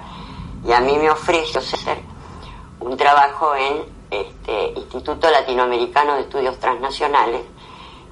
y 0.66 0.72
a 0.72 0.80
mí 0.80 0.98
me 0.98 1.10
ofreció 1.10 1.60
hacer 1.60 2.00
un 2.80 2.96
trabajo 2.96 3.56
en 3.56 3.84
este, 4.10 4.74
Instituto 4.76 5.30
Latinoamericano 5.30 6.16
de 6.16 6.22
Estudios 6.22 6.58
Transnacionales, 6.60 7.42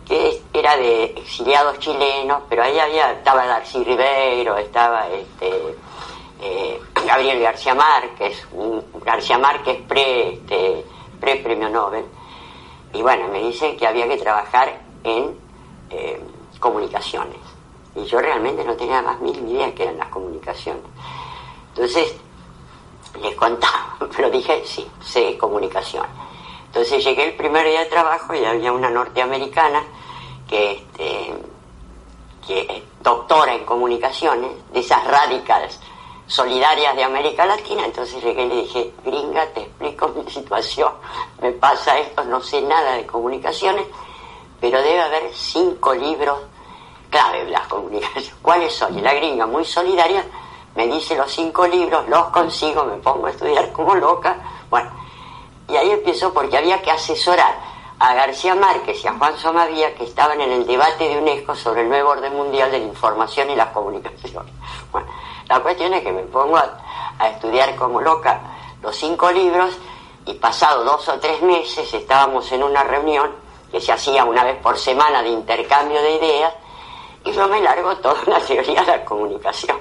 que 0.05 0.41
era 0.53 0.77
de 0.77 1.05
exiliados 1.17 1.79
chilenos, 1.79 2.43
pero 2.49 2.63
ahí 2.63 2.77
había, 2.77 3.11
estaba 3.11 3.45
Darcy 3.45 3.83
Ribeiro, 3.83 4.57
estaba 4.57 5.07
este, 5.07 5.77
eh, 6.41 6.79
Gabriel 7.07 7.41
García 7.41 7.73
Márquez, 7.73 8.47
García 9.03 9.37
Márquez 9.37 9.81
pre, 9.87 10.33
este, 10.33 10.85
pre 11.25 11.37
premio 11.37 11.69
Nobel, 11.69 12.05
y 12.93 13.01
bueno, 13.01 13.27
me 13.29 13.39
dicen 13.39 13.75
que 13.75 13.87
había 13.87 14.07
que 14.07 14.17
trabajar 14.17 14.79
en 15.03 15.35
eh, 15.89 16.21
comunicaciones. 16.59 17.37
Y 17.95 18.05
yo 18.05 18.19
realmente 18.19 18.63
no 18.63 18.75
tenía 18.75 19.01
más 19.01 19.19
mil 19.21 19.35
idea 19.49 19.73
que 19.73 19.83
eran 19.83 19.97
las 19.97 20.09
comunicaciones. 20.09 20.83
Entonces, 21.69 22.15
les 23.21 23.35
contaba, 23.35 23.97
pero 24.15 24.29
dije, 24.29 24.61
sí, 24.65 24.87
sé 25.03 25.35
comunicación. 25.37 26.05
Entonces 26.67 27.03
llegué 27.03 27.29
el 27.29 27.33
primer 27.35 27.65
día 27.65 27.79
de 27.79 27.85
trabajo 27.87 28.35
y 28.35 28.45
había 28.45 28.71
una 28.71 28.89
norteamericana 28.89 29.81
que, 30.47 30.73
este, 30.73 31.33
que 32.45 32.59
es 32.61 32.83
doctora 33.01 33.55
en 33.55 33.65
comunicaciones, 33.65 34.51
de 34.73 34.79
esas 34.79 35.03
radicales 35.07 35.79
solidarias 36.27 36.95
de 36.95 37.03
América 37.03 37.45
Latina. 37.45 37.85
Entonces 37.85 38.23
llegué 38.23 38.43
y 38.43 38.49
le 38.49 38.55
dije, 38.55 38.93
gringa, 39.03 39.45
te 39.47 39.61
explico 39.61 40.07
mi 40.15 40.29
situación, 40.29 40.91
me 41.41 41.51
pasa 41.51 41.99
esto, 41.99 42.23
no 42.23 42.41
sé 42.41 42.61
nada 42.61 42.93
de 42.93 43.05
comunicaciones, 43.05 43.85
pero 44.59 44.81
debe 44.81 45.01
haber 45.01 45.33
cinco 45.33 45.93
libros 45.93 46.37
clave 47.09 47.45
de 47.45 47.51
las 47.51 47.67
comunicaciones. 47.67 48.33
¿Cuáles 48.41 48.73
son? 48.73 48.97
Y 48.97 49.01
la 49.01 49.13
gringa, 49.13 49.45
muy 49.45 49.65
solidaria, 49.65 50.25
me 50.75 50.87
dice 50.87 51.15
los 51.15 51.31
cinco 51.31 51.65
libros, 51.67 52.07
los 52.09 52.25
consigo, 52.27 52.83
me 52.83 52.97
pongo 52.97 53.27
a 53.27 53.31
estudiar 53.31 53.71
como 53.71 53.95
loca. 53.95 54.37
Bueno, 54.69 54.91
y 55.69 55.75
ahí 55.77 55.91
empezó 55.91 56.33
porque 56.33 56.57
había 56.57 56.81
que 56.81 56.91
asesorar 56.91 57.55
a 57.97 58.13
García 58.13 58.55
Márquez 58.55 59.03
y 59.03 59.07
a 59.07 59.13
Juan 59.13 59.37
Somavía 59.37 59.95
que 59.95 60.03
estaban 60.03 60.41
en 60.41 60.51
el 60.51 60.67
debate 60.67 61.07
de 61.07 61.17
UNESCO 61.17 61.55
sobre 61.55 61.81
el 61.81 61.89
nuevo 61.89 62.09
orden 62.09 62.35
mundial 62.35 62.69
de 62.71 62.79
la 62.79 62.85
información 62.85 63.49
y 63.49 63.55
las 63.55 63.69
comunicaciones. 63.69 64.53
Bueno, 64.91 65.07
la 65.47 65.59
cuestión 65.61 65.93
es 65.93 66.03
que 66.03 66.11
me 66.11 66.23
pongo 66.23 66.57
a, 66.57 66.81
estudiar 67.27 67.75
como 67.75 68.01
loca 68.01 68.41
los 68.81 68.95
cinco 68.95 69.31
libros 69.31 69.77
y 70.25 70.33
pasado 70.33 70.83
dos 70.83 71.07
o 71.07 71.19
tres 71.19 71.41
meses 71.41 71.93
estábamos 71.93 72.51
en 72.51 72.61
una 72.63 72.83
reunión 72.83 73.31
que 73.71 73.79
se 73.79 73.91
hacía 73.91 74.25
una 74.25 74.43
vez 74.43 74.57
por 74.61 74.77
semana 74.77 75.21
de 75.21 75.29
intercambio 75.29 76.01
de 76.01 76.15
ideas 76.15 76.53
y 77.23 77.31
yo 77.31 77.47
me 77.47 77.61
largo 77.61 77.95
toda 77.97 78.21
una 78.27 78.39
teoría 78.39 78.81
de 78.81 78.87
la 78.87 79.05
comunicación. 79.05 79.77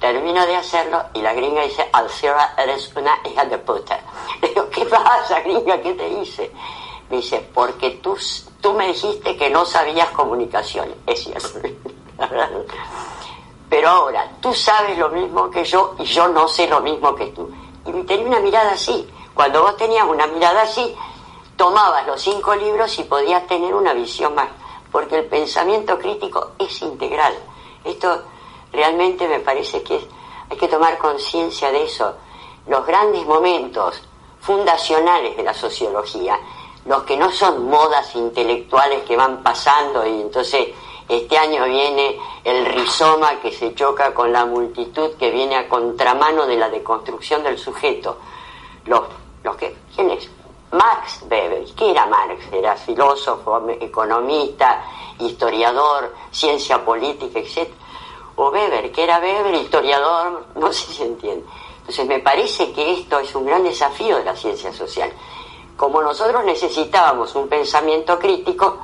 Termino 0.00 0.44
de 0.46 0.56
hacerlo 0.56 1.02
y 1.14 1.20
la 1.20 1.32
gringa 1.32 1.62
dice, 1.62 1.88
Alcira, 1.92 2.54
eres 2.56 2.90
una 2.96 3.18
hija 3.24 3.44
de 3.44 3.58
puta. 3.58 4.00
Le 4.42 4.48
digo, 4.48 4.68
¿qué 4.70 4.84
pasa, 4.86 5.40
gringa? 5.40 5.80
¿Qué 5.80 5.92
te 5.94 6.08
hice? 6.08 6.50
Me 7.10 7.18
dice, 7.18 7.46
porque 7.54 7.90
tú, 8.02 8.16
tú 8.60 8.72
me 8.72 8.88
dijiste 8.88 9.36
que 9.36 9.50
no 9.50 9.64
sabías 9.64 10.08
comunicación. 10.10 10.94
Es 11.06 11.24
cierto. 11.24 11.60
Pero 13.72 13.88
ahora, 13.88 14.30
tú 14.38 14.52
sabes 14.52 14.98
lo 14.98 15.08
mismo 15.08 15.48
que 15.50 15.64
yo 15.64 15.94
y 15.98 16.04
yo 16.04 16.28
no 16.28 16.46
sé 16.46 16.66
lo 16.66 16.82
mismo 16.82 17.14
que 17.14 17.28
tú. 17.28 17.50
Y 17.86 18.02
tenía 18.02 18.26
una 18.26 18.40
mirada 18.40 18.72
así. 18.72 19.08
Cuando 19.32 19.62
vos 19.62 19.78
tenías 19.78 20.06
una 20.06 20.26
mirada 20.26 20.60
así, 20.60 20.94
tomabas 21.56 22.06
los 22.06 22.20
cinco 22.20 22.54
libros 22.54 22.98
y 22.98 23.04
podías 23.04 23.46
tener 23.46 23.74
una 23.74 23.94
visión 23.94 24.34
más. 24.34 24.50
Porque 24.90 25.20
el 25.20 25.24
pensamiento 25.24 25.98
crítico 25.98 26.50
es 26.58 26.82
integral. 26.82 27.32
Esto 27.82 28.24
realmente 28.74 29.26
me 29.26 29.40
parece 29.40 29.82
que 29.82 30.06
hay 30.50 30.56
que 30.58 30.68
tomar 30.68 30.98
conciencia 30.98 31.72
de 31.72 31.84
eso. 31.84 32.12
Los 32.66 32.84
grandes 32.84 33.24
momentos 33.24 34.02
fundacionales 34.42 35.34
de 35.34 35.44
la 35.44 35.54
sociología, 35.54 36.38
los 36.84 37.04
que 37.04 37.16
no 37.16 37.32
son 37.32 37.70
modas 37.70 38.14
intelectuales 38.16 39.02
que 39.04 39.16
van 39.16 39.42
pasando 39.42 40.06
y 40.06 40.20
entonces 40.20 40.68
este 41.12 41.36
año 41.36 41.64
viene 41.64 42.18
el 42.44 42.64
rizoma 42.66 43.40
que 43.40 43.52
se 43.52 43.74
choca 43.74 44.14
con 44.14 44.32
la 44.32 44.44
multitud 44.46 45.16
que 45.16 45.30
viene 45.30 45.56
a 45.56 45.68
contramano 45.68 46.46
de 46.46 46.56
la 46.56 46.68
deconstrucción 46.68 47.42
del 47.42 47.58
sujeto. 47.58 48.18
Los, 48.86 49.02
los 49.42 49.56
que, 49.56 49.76
¿Quién 49.94 50.10
es? 50.10 50.28
Max 50.72 51.22
Weber. 51.30 51.64
¿Qué 51.76 51.90
era 51.90 52.06
Marx? 52.06 52.46
Era 52.50 52.74
filósofo, 52.76 53.62
economista, 53.80 54.84
historiador, 55.18 56.14
ciencia 56.30 56.82
política, 56.84 57.38
etc. 57.38 57.68
O 58.36 58.48
Weber, 58.48 58.90
que 58.90 59.04
era 59.04 59.18
Weber, 59.18 59.54
historiador, 59.54 60.46
no 60.54 60.72
sé 60.72 60.92
si 60.92 61.02
entiende. 61.02 61.44
Entonces 61.80 62.06
me 62.06 62.20
parece 62.20 62.72
que 62.72 62.94
esto 63.00 63.18
es 63.18 63.34
un 63.34 63.44
gran 63.44 63.62
desafío 63.64 64.16
de 64.16 64.24
la 64.24 64.34
ciencia 64.34 64.72
social. 64.72 65.12
Como 65.76 66.00
nosotros 66.00 66.44
necesitábamos 66.44 67.34
un 67.34 67.48
pensamiento 67.48 68.18
crítico, 68.18 68.78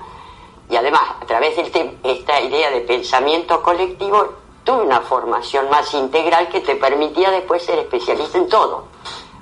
y 0.70 0.76
además, 0.76 1.02
a 1.20 1.24
través 1.24 1.56
de 1.56 1.98
esta 2.02 2.40
idea 2.40 2.70
de 2.70 2.80
pensamiento 2.82 3.62
colectivo, 3.62 4.34
tuve 4.64 4.82
una 4.82 5.00
formación 5.00 5.70
más 5.70 5.94
integral 5.94 6.48
que 6.48 6.60
te 6.60 6.76
permitía 6.76 7.30
después 7.30 7.62
ser 7.64 7.78
especialista 7.78 8.36
en 8.36 8.48
todo. 8.48 8.84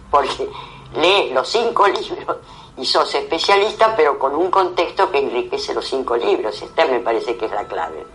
Porque 0.08 0.48
lees 0.94 1.32
los 1.32 1.48
cinco 1.48 1.86
libros 1.88 2.36
y 2.76 2.86
sos 2.86 3.12
especialista, 3.14 3.96
pero 3.96 4.18
con 4.18 4.36
un 4.36 4.50
contexto 4.50 5.10
que 5.10 5.18
enriquece 5.18 5.74
los 5.74 5.84
cinco 5.84 6.16
libros. 6.16 6.62
Esta 6.62 6.86
me 6.86 7.00
parece 7.00 7.36
que 7.36 7.46
es 7.46 7.52
la 7.52 7.66
clave. 7.66 8.06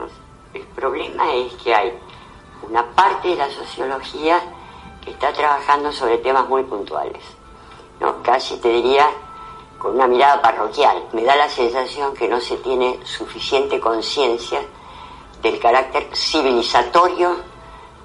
El 0.54 0.64
problema 0.68 1.34
es 1.34 1.54
que 1.56 1.76
hay 1.76 1.94
una 2.70 2.86
parte 2.92 3.30
de 3.30 3.36
la 3.36 3.50
sociología 3.50 4.42
que 5.04 5.12
está 5.12 5.34
trabajando 5.34 5.92
sobre 5.92 6.20
temas 6.20 6.48
muy 6.48 6.64
puntuales. 6.64 7.24
¿no? 8.00 8.24
Casi 8.24 8.58
te 8.58 8.70
diría 8.70 9.10
con 9.82 9.96
una 9.96 10.06
mirada 10.08 10.40
parroquial. 10.40 11.08
Me 11.12 11.24
da 11.24 11.36
la 11.36 11.50
sensación 11.50 12.14
que 12.14 12.28
no 12.28 12.40
se 12.40 12.58
tiene 12.58 13.00
suficiente 13.04 13.80
conciencia 13.80 14.62
del 15.42 15.60
carácter 15.60 16.08
civilizatorio 16.16 17.38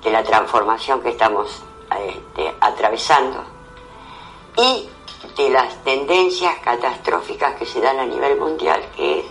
de 0.02 0.10
la 0.10 0.22
transformación 0.22 1.02
que 1.02 1.10
estamos 1.10 1.62
este, 2.00 2.54
atravesando 2.60 3.44
y 4.56 4.88
de 5.36 5.50
las 5.50 5.84
tendencias 5.84 6.56
catastróficas 6.64 7.56
que 7.56 7.66
se 7.66 7.82
dan 7.82 7.98
a 7.98 8.06
nivel 8.06 8.38
mundial, 8.38 8.82
que 8.96 9.18
es 9.18 9.26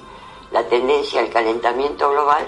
la 0.51 0.63
tendencia 0.67 1.21
al 1.21 1.29
calentamiento 1.31 2.12
global 2.12 2.47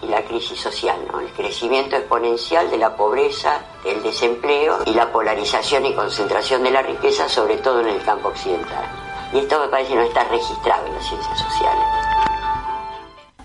y 0.00 0.06
la 0.06 0.22
crisis 0.22 0.60
social, 0.60 1.00
el 1.20 1.32
crecimiento 1.32 1.96
exponencial 1.96 2.70
de 2.70 2.78
la 2.78 2.94
pobreza, 2.94 3.64
del 3.82 4.00
desempleo 4.00 4.78
y 4.86 4.94
la 4.94 5.10
polarización 5.10 5.86
y 5.86 5.94
concentración 5.94 6.62
de 6.62 6.70
la 6.70 6.82
riqueza, 6.82 7.28
sobre 7.28 7.56
todo 7.56 7.80
en 7.80 7.88
el 7.88 8.02
campo 8.04 8.28
occidental. 8.28 9.03
Y 9.34 9.38
esto 9.38 9.60
me 9.60 9.68
parece 9.68 9.90
que 9.90 9.96
no 9.96 10.02
está 10.04 10.24
registrado 10.28 10.86
en 10.86 10.94
las 10.94 11.08
ciencias 11.08 11.38
sociales. 11.38 11.84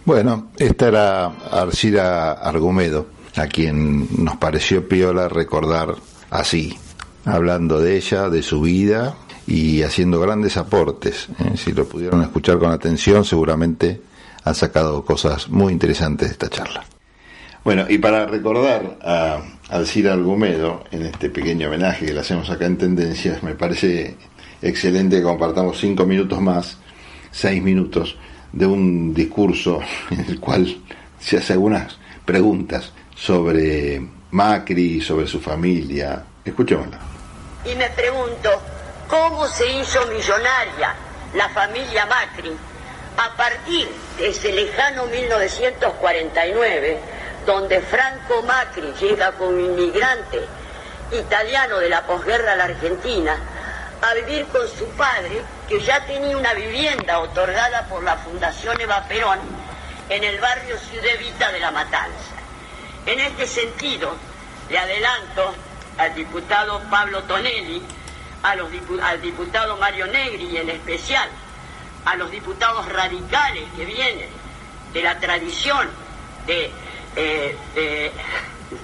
Bueno, 0.06 0.50
esta 0.58 0.88
era 0.88 1.26
Arcira 1.52 2.34
Argumedo, 2.34 3.08
a 3.36 3.48
quien 3.48 4.08
nos 4.24 4.38
pareció 4.38 4.88
piola 4.88 5.28
recordar 5.28 5.96
así, 6.30 6.78
hablando 7.26 7.82
de 7.82 7.98
ella, 7.98 8.30
de 8.30 8.44
su 8.44 8.62
vida 8.62 9.16
y 9.48 9.82
haciendo 9.82 10.20
grandes 10.20 10.58
aportes. 10.58 11.28
¿eh? 11.40 11.58
Si 11.58 11.72
lo 11.74 11.86
pudieron 11.86 12.22
escuchar 12.22 12.60
con 12.60 12.72
atención, 12.72 13.26
seguramente 13.26 14.02
han 14.44 14.56
sacado 14.56 15.04
cosas 15.04 15.50
muy 15.50 15.74
interesantes 15.74 16.28
de 16.28 16.34
esta 16.34 16.50
charla. 16.50 16.84
Bueno, 17.64 17.86
y 17.90 17.98
para 17.98 18.26
recordar 18.26 18.98
a 19.02 19.42
Alcira 19.70 20.14
Argumedo, 20.14 20.84
en 20.92 21.04
este 21.04 21.30
pequeño 21.30 21.68
homenaje 21.68 22.06
que 22.06 22.14
le 22.14 22.20
hacemos 22.20 22.50
acá 22.50 22.66
en 22.68 22.78
Tendencias, 22.78 23.44
me 23.44 23.56
parece 23.56 24.16
excelente 24.62 25.18
que 25.18 25.24
compartamos 25.24 25.80
cinco 25.80 26.06
minutos 26.06 26.40
más, 26.42 26.78
seis 27.32 27.62
minutos, 27.62 28.18
de 28.52 28.66
un 28.66 29.14
discurso 29.14 29.80
en 30.12 30.22
el 30.22 30.40
cual 30.40 30.78
se 31.20 31.38
hace 31.38 31.54
algunas 31.54 31.98
preguntas 32.26 32.92
sobre 33.16 34.02
Macri, 34.32 35.02
sobre 35.02 35.28
su 35.28 35.40
familia. 35.40 36.24
Escuchémosla. 36.44 37.00
Y 37.66 37.76
me 37.76 37.90
pregunto, 37.90 38.50
¿cómo 39.08 39.46
se 39.48 39.70
hizo 39.80 40.00
millonaria 40.08 40.96
la 41.36 41.50
familia 41.50 42.06
Macri 42.06 42.52
a 43.18 43.36
partir 43.36 43.88
de 44.18 44.30
ese 44.30 44.52
lejano 44.52 45.06
1949, 45.08 46.98
donde 47.46 47.82
Franco 47.82 48.42
Macri 48.44 48.94
llega 49.00 49.34
como 49.34 49.60
inmigrante 49.60 50.40
italiano 51.12 51.80
de 51.80 51.90
la 51.90 52.06
posguerra 52.06 52.54
a 52.54 52.56
la 52.56 52.64
Argentina, 52.66 53.36
a 54.02 54.14
vivir 54.14 54.46
con 54.48 54.68
su 54.68 54.86
padre, 54.92 55.42
que 55.68 55.80
ya 55.82 56.06
tenía 56.06 56.38
una 56.38 56.54
vivienda 56.54 57.20
otorgada 57.20 57.86
por 57.88 58.04
la 58.04 58.16
Fundación 58.18 58.80
Eva 58.80 59.04
Perón 59.08 59.40
en 60.10 60.24
el 60.24 60.40
barrio 60.40 60.78
Ciudad 60.78 61.52
de 61.52 61.60
La 61.60 61.72
Matanza. 61.72 62.36
En 63.06 63.20
este 63.20 63.46
sentido, 63.46 64.16
le 64.70 64.78
adelanto 64.78 65.54
al 65.98 66.16
diputado 66.16 66.82
Pablo 66.90 67.24
Tonelli, 67.24 67.82
al 68.44 69.22
diputado 69.22 69.76
Mario 69.78 70.08
Negri 70.08 70.46
y 70.46 70.58
en 70.58 70.70
especial 70.70 71.28
a 72.06 72.16
los 72.16 72.32
diputados 72.32 72.88
radicales 72.88 73.64
que 73.76 73.86
vienen 73.86 74.30
de 74.94 75.04
la 75.04 75.20
tradición 75.20 75.90
de, 76.46 76.72
eh, 77.18 78.12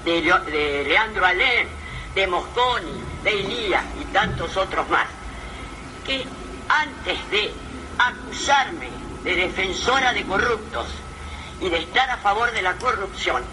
de 0.04 0.84
Leandro 0.86 1.26
Alén, 1.26 1.85
de 2.16 2.28
Mosconi, 2.28 3.04
de 3.24 3.36
Ilía 3.36 3.84
y 4.02 4.06
tantos 4.06 4.56
otros 4.56 4.90
más, 4.90 5.08
que 6.06 6.26
antes 6.70 7.30
de 7.30 7.54
acusarme 7.98 8.90
de 9.24 9.36
defensora 9.36 10.14
de 10.14 10.24
corruptos 10.24 10.88
y 11.60 11.70
de 11.70 11.80
estar 11.80 12.10
a 12.10 12.18
favor 12.18 12.52
de 12.52 12.62
la 12.62 12.76
corrupción, 12.76 13.44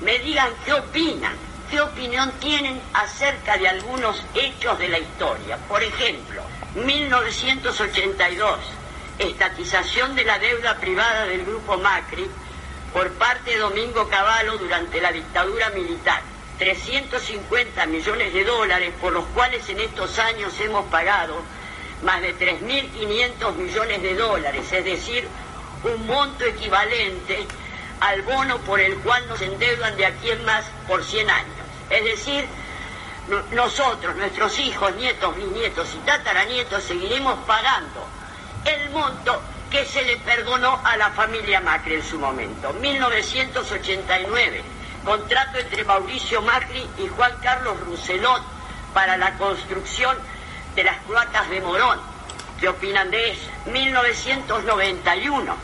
me 0.00 0.20
digan 0.20 0.50
qué 0.64 0.74
opinan, 0.74 1.34
qué 1.68 1.80
opinión 1.80 2.30
tienen 2.38 2.80
acerca 2.94 3.56
de 3.58 3.68
algunos 3.68 4.22
hechos 4.34 4.78
de 4.78 4.88
la 4.88 4.98
historia. 4.98 5.58
Por 5.68 5.82
ejemplo, 5.82 6.42
1982, 6.76 8.58
estatización 9.18 10.14
de 10.14 10.24
la 10.24 10.38
deuda 10.38 10.76
privada 10.76 11.24
del 11.24 11.44
grupo 11.44 11.76
Macri 11.78 12.30
por 12.92 13.10
parte 13.14 13.52
de 13.52 13.58
Domingo 13.58 14.08
Cavallo 14.08 14.58
durante 14.58 15.00
la 15.00 15.10
dictadura 15.10 15.70
militar 15.70 16.35
350 16.58 17.86
millones 17.86 18.32
de 18.32 18.44
dólares, 18.44 18.92
por 19.00 19.12
los 19.12 19.24
cuales 19.26 19.68
en 19.68 19.80
estos 19.80 20.18
años 20.18 20.58
hemos 20.60 20.86
pagado 20.86 21.36
más 22.02 22.20
de 22.20 22.36
3.500 22.36 23.54
millones 23.56 24.02
de 24.02 24.14
dólares, 24.14 24.72
es 24.72 24.84
decir, 24.84 25.28
un 25.84 26.06
monto 26.06 26.44
equivalente 26.44 27.46
al 28.00 28.22
bono 28.22 28.58
por 28.58 28.80
el 28.80 28.96
cual 28.98 29.26
nos 29.28 29.40
endeudan 29.40 29.96
de 29.96 30.06
aquí 30.06 30.30
en 30.30 30.44
más 30.44 30.64
por 30.86 31.04
100 31.04 31.30
años. 31.30 31.56
Es 31.90 32.04
decir, 32.04 32.46
nosotros, 33.52 34.14
nuestros 34.16 34.58
hijos, 34.58 34.94
nietos, 34.96 35.36
bisnietos 35.36 35.94
y 35.94 35.98
tataranietos 35.98 36.82
seguiremos 36.82 37.38
pagando 37.46 38.06
el 38.64 38.90
monto 38.90 39.40
que 39.70 39.84
se 39.84 40.02
le 40.02 40.16
perdonó 40.18 40.80
a 40.84 40.96
la 40.96 41.10
familia 41.10 41.60
Macri 41.60 41.94
en 41.94 42.04
su 42.04 42.18
momento. 42.18 42.72
1989, 42.74 44.62
contrato 45.06 45.58
entre 45.58 45.84
Mauricio 45.84 46.42
Macri 46.42 46.84
y 46.98 47.06
Juan 47.06 47.32
Carlos 47.40 47.78
Rousselot 47.86 48.42
para 48.92 49.16
la 49.16 49.34
construcción 49.38 50.18
de 50.74 50.82
las 50.82 50.96
cloacas 51.02 51.48
de 51.48 51.60
Morón. 51.60 52.00
¿Qué 52.58 52.68
opinan 52.68 53.12
de 53.12 53.30
eso? 53.30 53.48
1991, 53.66 55.56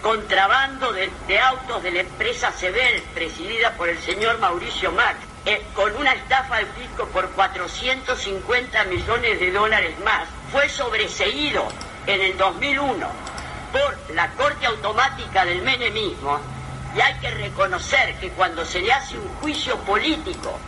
contrabando 0.00 0.92
de, 0.94 1.40
autos 1.40 1.82
de 1.82 1.90
la 1.90 2.00
empresa 2.00 2.50
Sebel, 2.52 3.02
presidida 3.14 3.74
por 3.74 3.90
el 3.90 3.98
señor 3.98 4.38
Mauricio 4.38 4.90
Macri, 4.92 5.26
eh, 5.44 5.62
con 5.74 5.94
una 5.96 6.14
estafa 6.14 6.56
al 6.56 6.66
fisco 6.68 7.06
por 7.08 7.28
450 7.32 8.84
millones 8.84 9.38
de 9.38 9.52
dólares 9.52 9.94
más, 10.04 10.26
fue 10.50 10.70
sobreseído 10.70 11.68
en 12.06 12.22
el 12.22 12.38
2001 12.38 13.06
por 13.72 14.14
la 14.14 14.30
Corte 14.30 14.64
Automática 14.64 15.44
del 15.44 15.60
Menemismo 15.60 16.55
y 16.96 17.00
hay 17.00 17.14
que 17.14 17.30
reconocer 17.30 18.14
que 18.16 18.30
cuando 18.30 18.64
se 18.64 18.80
le 18.80 18.92
hace 18.92 19.18
un 19.18 19.28
juicio 19.40 19.76
político 19.80 20.58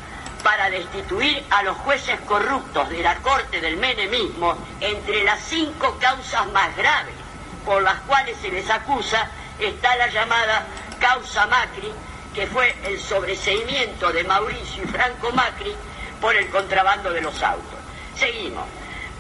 para 0.43 0.69
destituir 0.69 1.43
a 1.51 1.63
los 1.63 1.77
jueces 1.79 2.21
corruptos 2.21 2.89
de 2.91 3.03
la 3.03 3.17
Corte 3.17 3.61
del 3.61 3.77
Menemismo, 3.77 4.57
entre 4.81 5.25
las 5.25 5.41
cinco 5.41 5.97
causas 5.99 6.47
más 6.53 6.77
graves 6.77 7.15
por 7.65 7.83
las 7.83 8.01
cuales 8.01 8.37
se 8.41 8.51
les 8.51 8.69
acusa 8.71 9.29
está 9.59 9.97
la 9.97 10.09
llamada 10.09 10.67
causa 11.01 11.47
Macri, 11.47 11.93
que 12.35 12.47
fue 12.47 12.75
el 12.85 13.01
sobreseimiento 13.01 14.13
de 14.13 14.25
Mauricio 14.25 14.85
y 14.85 14.87
Franco 14.87 15.33
Macri 15.33 15.75
por 16.21 16.37
el 16.37 16.49
contrabando 16.51 17.11
de 17.11 17.23
los 17.23 17.43
autos. 17.43 17.79
Seguimos. 18.17 18.65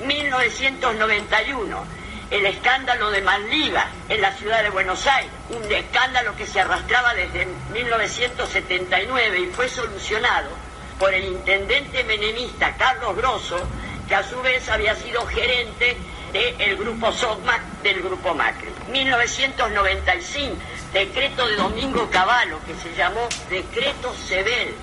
1991 0.04 1.97
el 2.30 2.46
escándalo 2.46 3.10
de 3.10 3.22
Manliva 3.22 3.86
en 4.08 4.20
la 4.20 4.32
ciudad 4.32 4.62
de 4.62 4.70
Buenos 4.70 5.06
Aires, 5.06 5.30
un 5.50 5.72
escándalo 5.72 6.36
que 6.36 6.46
se 6.46 6.60
arrastraba 6.60 7.14
desde 7.14 7.46
1979 7.72 9.40
y 9.40 9.46
fue 9.46 9.68
solucionado 9.68 10.50
por 10.98 11.14
el 11.14 11.24
intendente 11.24 12.04
menemista 12.04 12.76
Carlos 12.76 13.16
Grosso, 13.16 13.58
que 14.06 14.14
a 14.14 14.22
su 14.22 14.40
vez 14.42 14.68
había 14.68 14.94
sido 14.94 15.24
gerente 15.26 15.96
del 16.32 16.76
grupo 16.76 17.12
SOCMAC 17.12 17.62
del 17.82 18.02
grupo 18.02 18.34
Macri. 18.34 18.68
1995, 18.90 20.56
decreto 20.92 21.46
de 21.46 21.56
Domingo 21.56 22.08
Cavallo, 22.10 22.58
que 22.66 22.74
se 22.74 22.94
llamó 22.94 23.28
Decreto 23.48 24.14
Sebel, 24.14 24.74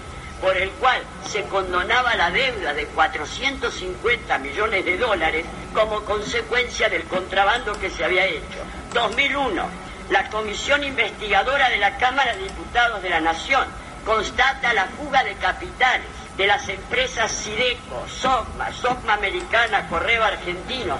por 0.41 0.56
el 0.58 0.69
cual 0.71 1.02
se 1.28 1.43
condonaba 1.43 2.15
la 2.15 2.30
deuda 2.30 2.74
de 2.74 2.86
450 2.88 4.38
millones 4.39 4.86
de 4.86 4.98
dólares 4.98 5.45
como 5.74 6.04
consecuencia 6.04 6.89
del 6.89 7.04
contrabando 7.06 7.74
que 7.80 7.89
se 7.89 8.04
había 8.04 8.26
hecho. 8.26 8.63
2001, 8.93 9.63
la 10.10 10.30
Comisión 10.30 10.84
Investigadora 10.84 11.69
de 11.69 11.78
la 11.78 11.98
Cámara 11.98 12.36
de 12.36 12.43
Diputados 12.43 13.02
de 13.02 13.10
la 13.10 13.21
Nación 13.21 13.65
constata 14.06 14.74
la 14.74 14.86
fuga 14.86 15.24
de 15.24 15.34
capitales 15.36 16.08
de 16.38 16.48
las 16.48 16.67
empresas 16.69 17.32
Sideco, 17.32 18.06
SOCMA, 18.08 18.71
SOCMA 18.71 19.13
Americana, 19.13 19.88
Correo 19.88 20.24
Argentino, 20.24 20.98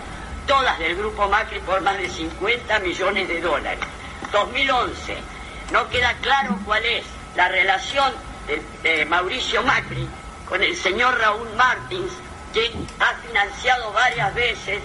todas 0.48 0.80
del 0.80 0.96
Grupo 0.96 1.28
Macri 1.28 1.60
por 1.60 1.82
más 1.82 1.98
de 1.98 2.10
50 2.10 2.80
millones 2.80 3.28
de 3.28 3.42
dólares. 3.42 3.86
2011, 4.32 5.18
no 5.72 5.88
queda 5.90 6.14
claro 6.22 6.58
cuál 6.66 6.86
es 6.86 7.06
la 7.36 7.48
relación 7.48 8.14
de, 8.48 9.06
Mauricio 9.06 9.64
Macri 9.64 10.08
con 10.48 10.62
el 10.62 10.76
señor 10.76 11.18
Raúl 11.18 11.50
Martins, 11.56 12.12
que 12.54 12.72
ha 13.00 13.14
financiado 13.28 13.92
varias 13.94 14.34
veces 14.36 14.82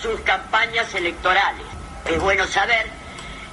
sus 0.00 0.20
campañas 0.20 0.94
electorales. 0.94 1.66
Es 2.06 2.20
bueno 2.20 2.46
saber 2.46 2.86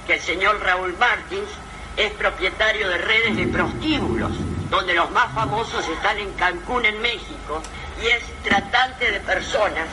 que 0.06 0.14
el 0.14 0.20
señor 0.20 0.60
Raúl 0.60 0.96
Martins 0.98 1.48
es 1.96 2.12
propietario 2.12 2.88
de 2.88 2.98
redes 2.98 3.36
de 3.36 3.46
prostíbulos, 3.48 4.32
donde 4.70 4.94
los 4.94 5.10
más 5.10 5.32
famosos 5.34 5.86
están 5.88 6.18
en 6.18 6.32
Cancún, 6.34 6.84
en 6.84 7.00
México, 7.02 7.60
y 8.00 8.06
es 8.06 8.22
tratante 8.44 9.10
de 9.10 9.20
personas, 9.20 9.88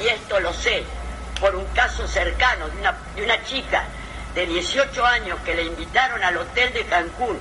y 0.00 0.06
esto 0.06 0.38
lo 0.40 0.52
sé, 0.52 0.84
por 1.40 1.56
un 1.56 1.64
caso 1.74 2.06
cercano 2.06 2.68
de 2.68 2.80
una, 2.80 2.96
de 3.16 3.24
una 3.24 3.42
chica 3.42 3.84
de 4.34 4.46
18 4.46 5.04
años 5.04 5.38
que 5.44 5.54
le 5.54 5.64
invitaron 5.64 6.22
al 6.22 6.36
hotel 6.36 6.72
de 6.72 6.84
Cancún 6.84 7.38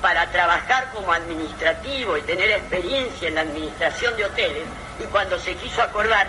para 0.00 0.30
trabajar 0.30 0.90
como 0.92 1.12
administrativo 1.12 2.16
y 2.16 2.22
tener 2.22 2.50
experiencia 2.50 3.28
en 3.28 3.34
la 3.36 3.40
administración 3.42 4.16
de 4.16 4.24
hoteles 4.24 4.64
y 5.00 5.04
cuando 5.04 5.38
se 5.38 5.54
quiso 5.54 5.82
acordar 5.82 6.28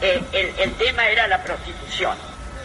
eh, 0.00 0.54
el, 0.58 0.74
tema 0.74 1.08
era 1.08 1.26
la 1.26 1.42
prostitución. 1.42 2.16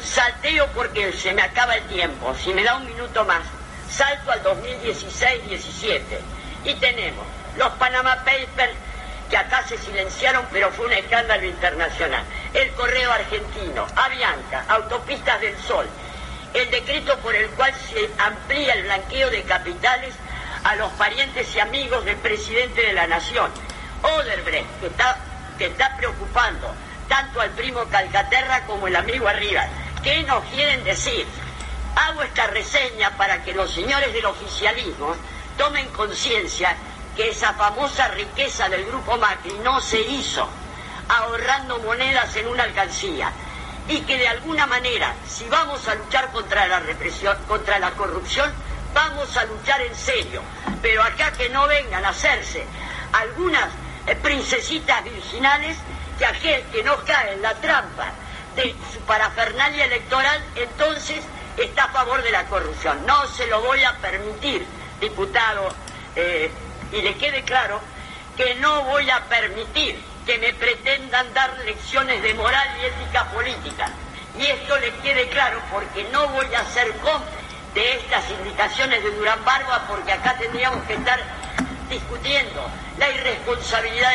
Salteo 0.04 0.67
porque 0.74 1.13
se 1.13 1.34
me 1.34 1.41
acaba 1.41 1.76
el 1.76 1.84
tiempo, 1.84 2.36
si 2.36 2.54
me 2.54 2.63
da 2.63 2.76
un 2.76 2.86
minuto 2.86 3.24
más, 3.26 3.44
salto 3.89 4.32
al 4.32 4.44
2016-17 4.44 6.02
y 6.65 6.74
tenemos 6.76 7.26
los 7.58 7.70
Panama 7.74 8.15
Papers 8.17 8.74
que 9.30 9.38
acá 9.38 9.63
se 9.65 9.78
silenciaron 9.78 10.46
pero 10.52 10.72
fue 10.72 10.88
un 10.88 10.94
escándalo 10.94 11.46
internacional, 11.46 12.24
el 12.54 12.70
correo 12.72 13.12
argentino, 13.12 13.88
Avianca, 13.96 14.65
Autopistas 14.67 15.39
del 15.39 15.58
Sol, 15.60 15.88
el 16.54 16.70
decreto 16.70 17.17
por 17.20 17.34
el 17.34 17.48
cual 17.52 17.74
se 17.74 18.10
amplía 18.17 18.74
el 18.74 18.84
blanqueo 18.84 19.30
de 19.30 19.44
capitales 19.44 20.13
a 20.63 20.76
los 20.76 20.91
parientes 20.93 21.56
y 21.56 21.60
amigos 21.60 22.06
del 22.06 22.17
presidente 22.17 22.82
de 22.82 22.93
la 22.93 23.08
nación. 23.08 23.52
Oderbrecht, 24.04 24.80
que 24.80 24.88
está, 24.88 25.17
que 25.58 25.65
está 25.67 25.95
preocupando 25.97 26.74
tanto 27.08 27.41
al 27.41 27.50
primo 27.52 27.84
Calcaterra 27.86 28.65
como 28.65 28.88
el 28.88 28.95
amigo 28.95 29.28
Arriba. 29.28 29.67
¿Qué 30.04 30.24
nos 30.24 30.43
quieren 30.45 30.84
decir? 30.84 31.26
Hago 31.95 32.24
esta 32.24 32.47
reseña 32.47 33.12
para 33.17 33.43
que 33.43 33.54
los 33.54 33.74
señores 33.74 34.13
del 34.13 34.26
oficialismo 34.26 35.15
tomen 35.58 35.88
conciencia 35.89 36.76
que 37.15 37.30
esa 37.30 37.54
famosa 37.54 38.08
riqueza 38.10 38.69
del 38.69 38.86
grupo 38.86 39.17
Macri 39.17 39.54
no 39.63 39.82
se 39.82 40.00
hizo 40.00 40.47
ahorrando 41.10 41.80
monedas 41.80 42.34
en 42.38 42.47
una 42.47 42.63
alcancía 42.63 43.32
y 43.88 44.00
que 44.02 44.17
de 44.17 44.28
alguna 44.30 44.65
manera, 44.65 45.13
si 45.28 45.47
vamos 45.50 45.86
a 45.88 45.95
luchar 45.95 46.32
contra 46.32 46.67
la 46.67 46.80
represión, 46.80 47.38
contra 47.47 47.78
la 47.80 47.91
corrupción, 47.91 48.52
vamos 48.93 49.36
a 49.38 49.45
luchar 49.45 49.82
en 49.82 49.95
serio. 49.95 50.41
Pero 50.82 51.04
acá 51.04 51.32
que 51.34 51.49
no 51.49 51.67
vengan 51.67 52.04
a 52.06 52.10
hacerse 52.10 52.65
algunas 53.13 53.69
eh, 54.08 54.15
princesitas 54.15 55.04
virginales, 55.04 55.77
que 56.17 56.25
aquel 56.25 56.63
que 56.71 56.84
no 56.84 56.97
cae 57.06 57.34
en 57.34 57.41
la 57.41 57.54
trampa 57.56 58.12
de 58.56 58.75
su 58.93 58.99
parafernalia 59.01 59.86
electoral, 59.86 60.41
entonces 60.56 61.23
está 61.58 61.86
a 61.86 61.89
favor 61.89 62.21
de 62.21 62.32
la 62.32 62.45
corrupción. 62.45 63.06
No 63.06 63.27
se 63.27 63.47
lo 63.47 63.62
voy 63.62 63.84
a 63.84 63.95
permitir, 63.97 64.65
diputado, 64.99 65.73
eh, 66.15 66.51
y 66.91 67.01
le 67.01 67.15
quede 67.15 67.43
claro 67.43 67.80
que 68.36 68.56
no 68.56 68.84
voy 68.84 69.10
a 69.10 69.23
permitir 69.25 69.99
que 70.25 70.38
me 70.38 70.54
pretendan 70.54 71.34
dar 71.34 71.58
lecciones 71.65 72.21
de 72.21 72.34
moral 72.34 72.67
y 72.82 72.86
ética 72.86 73.25
política. 73.32 73.89
Y 74.38 74.45
esto 74.45 74.77
le 74.77 74.91
quede 74.95 75.27
claro 75.30 75.60
porque 75.71 76.04
no 76.12 76.27
voy 76.30 76.54
a 76.54 76.63
ser 76.65 76.91
cómplice 76.97 77.40
de 77.73 77.95
estas 77.95 78.29
indicaciones 78.31 79.03
de 79.03 79.12
Durán 79.12 79.43
Barba 79.45 79.86
porque 79.88 80.12
acá 80.12 80.36
tendríamos 80.38 80.84
que 80.86 80.93
estar 80.93 81.19
discutiendo. 81.89 82.69
La 82.97 83.10
irresponsabilidad 83.10 84.13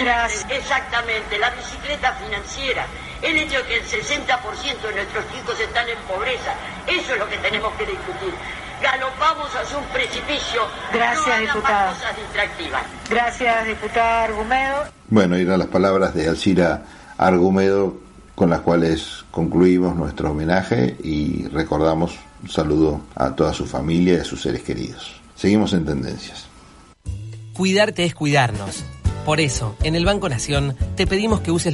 de 0.49 0.57
exactamente 0.57 1.39
la 1.39 1.51
bicicleta 1.51 2.13
financiera. 2.15 2.87
El 3.23 3.37
hecho 3.39 3.59
de 3.59 3.65
que 3.65 3.77
el 3.79 3.85
60% 3.85 4.81
de 4.81 4.95
nuestros 4.95 5.25
chicos 5.33 5.59
están 5.61 5.89
en 5.89 5.99
pobreza. 6.01 6.55
Eso 6.87 7.13
es 7.13 7.19
lo 7.19 7.29
que 7.29 7.39
tenemos 7.39 7.73
que 7.75 7.87
discutir. 7.87 8.35
Galopamos 8.83 9.55
hacia 9.55 9.79
un 9.79 9.85
precipicio. 9.87 10.67
Gracias 10.93 11.27
no 11.27 11.47
diputada 11.47 11.93
cosas 11.93 12.17
distractivas. 12.17 12.83
Gracias 13.09 13.67
diputada 13.67 14.25
Argumedo. 14.25 14.85
Bueno 15.09 15.37
eran 15.37 15.59
las 15.59 15.69
palabras 15.69 16.15
de 16.15 16.29
Alcira 16.29 16.83
Argumedo 17.17 18.06
con 18.37 18.51
las 18.51 18.61
cuales 18.61 19.25
concluimos 19.33 19.97
nuestro 19.97 20.31
homenaje 20.31 20.95
y 21.03 21.49
recordamos 21.49 22.17
un 22.43 22.51
saludo 22.51 23.01
a 23.15 23.35
toda 23.35 23.53
su 23.55 23.65
familia 23.65 24.15
y 24.15 24.19
a 24.19 24.25
sus 24.25 24.43
seres 24.43 24.63
queridos. 24.63 25.21
Seguimos 25.35 25.73
en 25.73 25.87
tendencias. 25.87 26.47
Cuidarte 27.55 28.05
es 28.05 28.15
cuidarnos. 28.15 28.85
Por 29.25 29.41
eso, 29.41 29.75
en 29.83 29.97
el 29.97 30.05
Banco 30.05 30.29
Nación 30.29 30.77
te 30.97 31.07
pedimos 31.07 31.41
que 31.41 31.51
uses 31.51 31.65